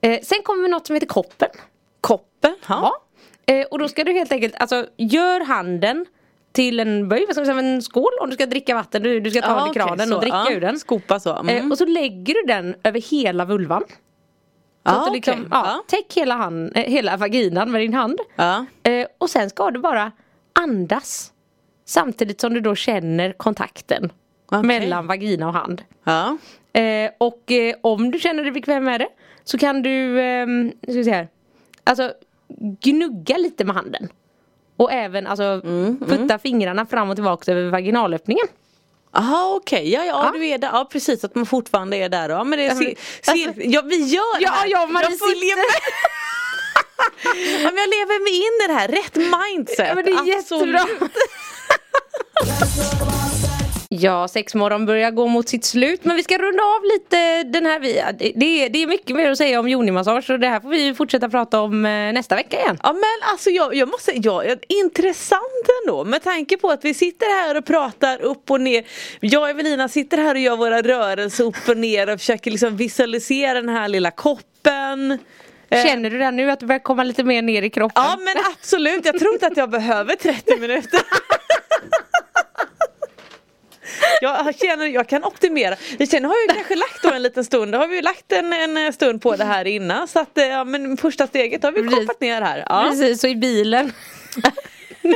eh, 0.00 0.20
Sen 0.22 0.38
kommer 0.42 0.68
något 0.68 0.86
som 0.86 0.94
heter 0.94 1.06
koppen 1.06 1.48
Koppen? 2.00 2.56
Ja. 2.68 3.02
Eh, 3.50 3.66
och 3.70 3.78
då 3.78 3.88
ska 3.88 4.04
du 4.04 4.12
helt 4.12 4.32
enkelt, 4.32 4.54
alltså 4.58 4.86
gör 4.96 5.44
handen 5.44 6.06
till 6.52 6.80
en 6.80 7.08
böj, 7.08 7.24
vad 7.26 7.34
ska 7.34 7.44
man 7.44 7.46
säga, 7.46 7.72
en 7.74 7.82
skål 7.82 8.10
om 8.20 8.30
du 8.30 8.34
ska 8.34 8.46
dricka 8.46 8.74
vatten. 8.74 9.02
Du, 9.02 9.20
du 9.20 9.30
ska 9.30 9.40
ta 9.40 9.48
Ja, 9.48 9.60
den 9.60 9.70
i 9.70 9.74
kranen 9.74 10.08
så, 10.08 10.14
och 10.14 10.20
dricka 10.20 10.44
ja. 10.48 10.52
ur 10.52 10.60
den. 10.60 10.78
Skopa 10.78 11.20
så. 11.20 11.36
Mm. 11.36 11.56
Eh, 11.56 11.70
och 11.70 11.78
så 11.78 11.84
lägger 11.86 12.34
du 12.34 12.42
den 12.46 12.74
över 12.84 13.00
hela 13.00 13.44
vulvan. 13.44 13.82
Så 13.88 13.94
Ja, 14.82 14.98
att 15.00 15.06
du 15.06 15.12
liksom, 15.12 15.34
okej. 15.34 15.46
ja. 15.50 15.84
Täck 15.88 16.14
hela, 16.14 16.34
hand, 16.34 16.72
eh, 16.74 16.82
hela 16.82 17.16
vaginan 17.16 17.70
med 17.70 17.80
din 17.80 17.94
hand. 17.94 18.20
Eh, 18.82 19.06
och 19.18 19.30
sen 19.30 19.50
ska 19.50 19.70
du 19.70 19.80
bara 19.80 20.12
andas. 20.52 21.32
Samtidigt 21.84 22.40
som 22.40 22.54
du 22.54 22.60
då 22.60 22.74
känner 22.74 23.32
kontakten 23.32 24.12
Okej. 24.46 24.62
mellan 24.62 25.06
vagina 25.06 25.46
och 25.46 25.54
hand. 25.54 25.82
Eh, 26.72 27.10
och 27.18 27.52
eh, 27.52 27.74
om 27.80 28.10
du 28.10 28.18
känner 28.18 28.42
dig 28.42 28.52
bekväm 28.52 28.84
med 28.84 29.00
det 29.00 29.08
så 29.44 29.58
kan 29.58 29.82
du, 29.82 30.20
eh, 30.20 30.46
ska 30.82 30.92
vi 30.92 31.04
se 31.04 31.10
här, 31.10 31.28
alltså 31.84 32.12
gnugga 32.82 33.36
lite 33.38 33.64
med 33.64 33.76
handen. 33.76 34.08
Och 34.76 34.92
även 34.92 35.26
alltså 35.26 35.42
Mm, 35.64 35.98
putta 36.08 36.38
fingrarna 36.38 36.86
fram 36.86 37.10
och 37.10 37.16
tillbaka 37.16 37.52
över 37.52 37.70
vaginalöppningen. 37.70 38.46
Jaha 39.12 39.54
okej, 39.56 39.92
ja, 39.92 40.04
ja 40.04 40.24
Ja. 40.34 40.38
du 40.38 40.46
är 40.46 40.58
där, 40.58 40.68
ja 40.72 40.88
precis 40.92 41.24
att 41.24 41.34
man 41.34 41.46
fortfarande 41.46 41.96
är 41.96 42.08
där 42.08 42.28
ja 42.28 42.44
men 42.44 42.58
det 42.58 42.66
är 42.66 42.74
cir- 42.74 42.96
cir- 43.22 43.48
alltså- 43.48 43.62
ja 43.64 43.82
vi 43.82 43.96
gör 43.96 44.38
det 44.38 44.44
Ja, 44.44 44.50
här. 44.50 44.66
ja, 44.70 44.86
Marie 44.86 45.08
jag 45.10 45.18
följer 45.18 45.56
med. 45.56 45.64
ja, 47.62 47.70
men 47.70 47.76
jag 47.76 47.88
lever 47.88 48.22
mig 48.24 48.36
in 48.36 48.64
i 48.64 48.66
det 48.68 48.80
här, 48.80 48.88
rätt 48.88 49.16
mindset. 49.16 49.88
Ja, 49.88 49.94
men 49.94 50.04
det 50.04 50.10
är 50.10 50.38
Absolut. 50.38 50.74
jättebra. 50.74 51.08
Ja, 53.92 54.28
sexmorgon 54.28 54.86
börjar 54.86 55.10
gå 55.10 55.26
mot 55.26 55.48
sitt 55.48 55.64
slut 55.64 56.04
men 56.04 56.16
vi 56.16 56.22
ska 56.22 56.38
runda 56.38 56.62
av 56.62 56.82
lite 56.84 57.42
den 57.42 57.66
här. 57.66 57.80
vi- 57.80 58.02
Det, 58.18 58.32
det, 58.36 58.64
är, 58.64 58.68
det 58.68 58.82
är 58.82 58.86
mycket 58.86 59.16
mer 59.16 59.30
att 59.30 59.38
säga 59.38 59.60
om 59.60 59.68
Joni-massage 59.68 60.30
och 60.30 60.40
det 60.40 60.46
här 60.48 60.60
får 60.60 60.68
vi 60.68 60.94
fortsätta 60.94 61.28
prata 61.28 61.60
om 61.60 61.86
eh, 61.86 61.90
nästa 62.12 62.34
vecka 62.36 62.60
igen. 62.60 62.78
Ja 62.82 62.92
men 62.92 63.30
alltså 63.32 63.50
jag, 63.50 63.74
jag 63.74 63.88
måste 63.88 64.04
säga, 64.12 64.20
ja, 64.24 64.54
intressant 64.68 65.66
ändå 65.84 66.04
med 66.04 66.22
tanke 66.22 66.56
på 66.56 66.70
att 66.70 66.84
vi 66.84 66.94
sitter 66.94 67.26
här 67.46 67.56
och 67.56 67.64
pratar 67.66 68.20
upp 68.22 68.50
och 68.50 68.60
ner. 68.60 68.84
Jag 69.20 69.42
och 69.42 69.48
Evelina 69.48 69.88
sitter 69.88 70.18
här 70.18 70.34
och 70.34 70.40
gör 70.40 70.56
våra 70.56 70.82
rörelser 70.82 71.44
upp 71.44 71.68
och 71.68 71.76
ner 71.76 72.10
och 72.12 72.18
försöker 72.20 72.50
liksom 72.50 72.76
visualisera 72.76 73.54
den 73.60 73.68
här 73.68 73.88
lilla 73.88 74.10
koppen. 74.10 75.18
Eh, 75.70 75.84
Känner 75.86 76.10
du 76.10 76.18
det 76.18 76.30
nu 76.30 76.50
att 76.50 76.60
du 76.60 76.66
börjar 76.66 76.78
komma 76.80 77.04
lite 77.04 77.24
mer 77.24 77.42
ner 77.42 77.62
i 77.62 77.70
kroppen? 77.70 78.02
Ja 78.04 78.16
men 78.24 78.44
absolut, 78.58 79.04
jag 79.04 79.18
tror 79.18 79.32
inte 79.34 79.46
att 79.46 79.56
jag 79.56 79.70
behöver 79.70 80.16
30 80.16 80.60
minuter. 80.60 81.00
Jag 84.20 84.54
känner, 84.58 84.86
jag 84.86 85.08
kan 85.08 85.24
optimera. 85.24 85.76
Känner, 86.10 86.28
har 86.28 86.36
jag 86.46 86.56
kanske 86.56 86.74
lagt 86.76 87.02
då 87.02 87.10
en 87.12 87.22
liten 87.22 87.44
stund, 87.44 87.72
då 87.72 87.78
har 87.78 87.86
vi 87.86 87.96
ju 87.96 88.02
lagt 88.02 88.32
en, 88.32 88.52
en 88.52 88.92
stund 88.92 89.22
på 89.22 89.36
det 89.36 89.44
här 89.44 89.64
innan. 89.66 90.08
Så 90.08 90.18
att, 90.20 90.38
eh, 90.38 90.46
ja, 90.46 90.64
men 90.64 90.96
första 90.96 91.26
steget 91.26 91.62
har 91.62 91.72
vi 91.72 91.82
koppat 91.82 92.20
ner 92.20 92.42
här. 92.42 92.64
Ja. 92.68 92.86
Precis, 92.90 93.20
så 93.20 93.26
i 93.26 93.36
bilen. 93.36 93.92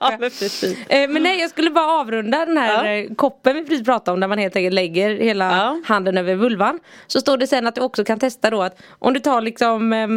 Ja, 0.00 0.10
men 0.10 0.18
precis. 0.20 0.76
Eh, 0.88 1.08
men 1.08 1.22
nej 1.22 1.40
jag 1.40 1.50
skulle 1.50 1.70
bara 1.70 2.00
avrunda 2.00 2.44
den 2.46 2.56
här 2.56 2.84
Ja. 2.84 2.90
eh, 2.92 3.14
koppen 3.14 3.56
vi 3.56 3.64
precis 3.64 3.84
pratade 3.84 4.12
om 4.14 4.20
där 4.20 4.28
man 4.28 4.38
helt 4.38 4.56
enkelt 4.56 4.74
lägger 4.74 5.10
hela 5.16 5.44
Ja. 5.56 5.80
handen 5.86 6.18
över 6.18 6.34
vulvan. 6.34 6.80
Så 7.06 7.20
står 7.20 7.36
det 7.36 7.46
sen 7.46 7.66
att 7.66 7.74
du 7.74 7.80
också 7.80 8.04
kan 8.04 8.18
testa 8.18 8.50
då 8.50 8.62
att 8.62 8.78
om 8.98 9.12
du 9.12 9.20
tar 9.20 9.40
liksom 9.40 9.92
eh, 9.92 10.08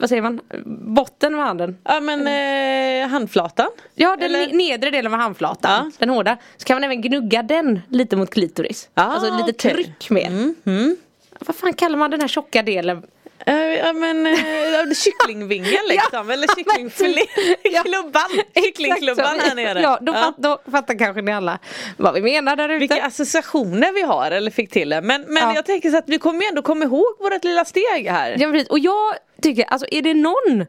vad 0.00 0.08
säger 0.08 0.22
man? 0.22 0.40
Botten 0.94 1.36
med 1.36 1.44
handen. 1.46 1.78
Ja 1.84 2.00
men 2.00 2.26
eh, 2.26 3.08
handflatan. 3.08 3.66
Ja 3.94 4.16
den 4.16 4.34
Eller? 4.34 4.46
ne- 4.46 4.56
nedre 4.56 4.90
delen 4.90 5.14
av 5.14 5.20
handflatan. 5.20 5.84
Ja. 5.84 5.90
Den 5.98 6.08
hårda. 6.10 6.36
Så 6.56 6.64
kan 6.64 6.76
man 6.76 6.84
även 6.84 7.00
gnugga 7.00 7.42
den 7.42 7.80
lite 7.90 8.16
mot 8.16 8.30
klitoris. 8.30 8.88
Ah, 8.94 9.02
alltså 9.02 9.30
lite 9.36 9.50
okej. 9.68 9.84
tryck 9.84 10.10
med. 10.10 10.54
Vad 11.38 11.56
fan 11.56 11.72
kallar 11.72 11.96
man 11.98 12.10
den 12.10 12.20
här 12.20 12.28
tjocka 12.28 12.62
delen? 12.62 13.02
Eh, 13.46 13.54
ja 13.56 13.92
men 13.92 14.26
eh, 14.26 14.34
kycklingvingen 15.04 15.80
liksom. 15.88 16.30
Eller 16.30 16.56
kycklingfilé. 16.56 17.20
Ja. 17.62 17.82
Klubban. 17.82 18.22
Kycklingklubban 18.54 19.40
här 19.40 19.54
nere. 19.54 19.80
Ja, 19.80 19.98
då, 20.00 20.12
Fatt, 20.12 20.34
då 20.38 20.58
fattar 20.70 20.98
kanske 20.98 21.22
ni 21.22 21.32
alla 21.32 21.58
vad 21.96 22.14
vi 22.14 22.22
menar 22.22 22.56
där 22.56 22.68
ute. 22.68 22.78
Vilka 22.78 23.04
associationer 23.06 23.92
vi 23.94 24.02
har 24.02 24.30
eller 24.30 24.50
fick 24.50 24.70
till 24.70 24.88
det. 24.88 25.00
Men, 25.00 25.22
men 25.22 25.42
Ja. 25.42 25.54
jag 25.54 25.64
tänker 25.66 25.90
så 25.90 25.96
att 25.96 26.08
vi 26.08 26.18
kommer 26.18 26.40
ju 26.42 26.46
ändå 26.48 26.62
komma 26.62 26.84
ihåg 26.84 27.16
vårt 27.20 27.44
lilla 27.44 27.64
steg 27.64 28.08
här. 28.10 28.36
Ja, 28.38 28.50
precis. 28.50 28.68
Och 28.68 28.78
jag 28.78 29.14
tycker, 29.44 29.64
alltså 29.68 29.86
är 29.90 30.02
det 30.02 30.14
någon 30.14 30.66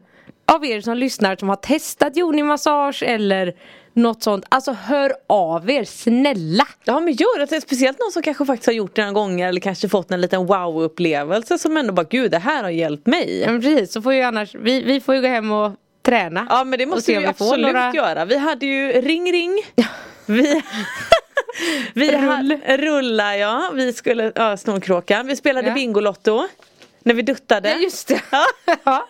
av 0.52 0.64
er 0.64 0.80
som 0.80 0.96
lyssnar 0.96 1.36
som 1.36 1.48
har 1.48 1.56
testat 1.56 2.16
Joni-massage 2.16 3.02
eller 3.02 3.54
något 3.92 4.22
sånt, 4.22 4.44
alltså 4.48 4.72
hör 4.72 5.12
av 5.26 5.70
er, 5.70 5.84
snälla! 5.84 6.64
Ja 6.84 7.00
men 7.00 7.12
gör 7.14 7.46
det, 7.46 7.60
speciellt 7.60 7.98
någon 7.98 8.12
som 8.12 8.22
kanske 8.22 8.44
faktiskt 8.46 8.66
har 8.66 8.72
gjort 8.72 8.96
det 8.96 9.02
några 9.02 9.12
gånger 9.12 9.48
eller 9.48 9.60
kanske 9.60 9.88
fått 9.88 10.10
en 10.10 10.20
liten 10.20 10.46
wow-upplevelse 10.46 11.58
som 11.58 11.76
ändå 11.76 11.92
bara 11.92 12.06
gud 12.10 12.30
det 12.30 12.38
här 12.38 12.62
har 12.62 12.70
hjälpt 12.70 13.06
mig. 13.06 13.40
Ja, 13.40 13.46
precis, 13.46 13.92
så 13.92 14.02
får 14.02 14.14
ju 14.14 14.22
annars, 14.22 14.54
vi, 14.54 14.82
vi 14.82 15.00
får 15.00 15.14
ju 15.14 15.20
gå 15.20 15.28
hem 15.28 15.52
och 15.52 15.72
träna. 16.02 16.46
Ja 16.50 16.64
men 16.64 16.78
det 16.78 16.86
måste 16.86 17.12
vi 17.12 17.18
vi 17.18 17.26
absolut 17.26 17.66
några- 17.66 17.92
göra. 17.94 18.24
Vi 18.24 18.36
hade 18.36 18.66
ju 18.66 18.92
ring 18.92 19.32
ring. 19.32 19.62
Vi, 20.26 20.62
vi 21.94 22.10
Rull. 22.12 22.20
hade, 22.28 22.76
rulla 22.76 23.36
ja, 23.36 23.70
vi 23.74 23.92
skulle, 23.92 24.32
ja 24.34 24.56
snorkråkan. 24.56 25.26
Vi 25.26 25.36
spelade 25.36 25.68
Ja. 25.68 25.74
Bingolotto. 25.74 26.48
När 27.06 27.14
vi 27.14 27.22
duttade. 27.22 27.68
Ja, 27.70 27.76
just 27.76 28.08
det. 28.08 28.20
Ja. 28.84 29.06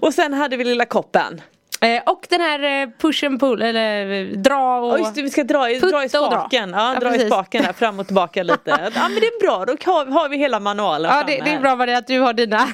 Och 0.00 0.14
sen 0.14 0.32
hade 0.34 0.56
vi 0.56 0.64
lilla 0.64 0.84
koppen. 0.84 1.40
Eh, 1.80 2.02
och 2.06 2.26
den 2.28 2.40
här 2.40 2.82
eh, 2.82 2.88
push 3.00 3.24
and 3.24 3.40
pull, 3.40 3.62
eller 3.62 4.10
eh, 4.10 4.26
dra 4.26 4.78
och... 4.80 4.92
Ja 4.92 4.98
just 4.98 5.14
det, 5.14 5.22
vi 5.22 5.30
ska 5.30 5.44
dra 5.44 5.70
i, 5.70 5.78
dra 5.78 6.04
i 6.04 6.06
och 6.06 6.10
dra. 6.10 6.30
spaken. 6.30 6.70
Ja, 6.70 6.94
Ja, 6.94 7.00
dra 7.00 7.08
i 7.08 7.12
precis. 7.12 7.26
spaken 7.28 7.62
där 7.62 7.72
fram 7.72 7.98
och 8.00 8.06
tillbaka 8.06 8.42
lite. 8.42 8.70
Ja 8.94 9.08
men 9.08 9.14
det 9.14 9.26
är 9.26 9.40
bra, 9.40 9.64
då 9.64 9.92
har, 9.92 10.06
har 10.06 10.28
vi 10.28 10.36
hela 10.36 10.60
manualen 10.60 11.10
Ja 11.16 11.24
det, 11.26 11.40
det 11.44 11.50
är 11.50 11.60
bra 11.60 11.76
Maria 11.76 11.98
att 11.98 12.06
du 12.06 12.20
har 12.20 12.32
dina 12.32 12.68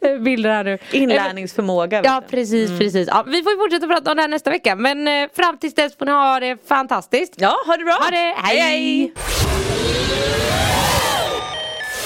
bilder 0.20 0.50
här 0.50 0.64
nu. 0.64 0.78
Inlärningsförmåga. 0.90 2.00
Ja 2.04 2.22
precis, 2.30 2.78
precis. 2.78 3.08
Ja, 3.08 3.24
vi 3.26 3.42
får 3.42 3.62
fortsätta 3.62 3.86
prata 3.86 4.10
om 4.10 4.16
det 4.16 4.22
här 4.22 4.28
nästa 4.28 4.50
vecka 4.50 4.76
men 4.76 5.08
eh, 5.08 5.28
fram 5.36 5.58
tills 5.58 5.74
dess 5.74 5.96
får 5.96 6.06
ni 6.06 6.12
ha 6.12 6.40
det 6.40 6.68
fantastiskt. 6.68 7.34
Ja, 7.36 7.54
ha 7.66 7.76
det 7.76 7.84
bra. 7.84 7.92
Ha 7.94 8.10
det, 8.10 8.34
hej 8.36 8.58
hej! 8.60 9.12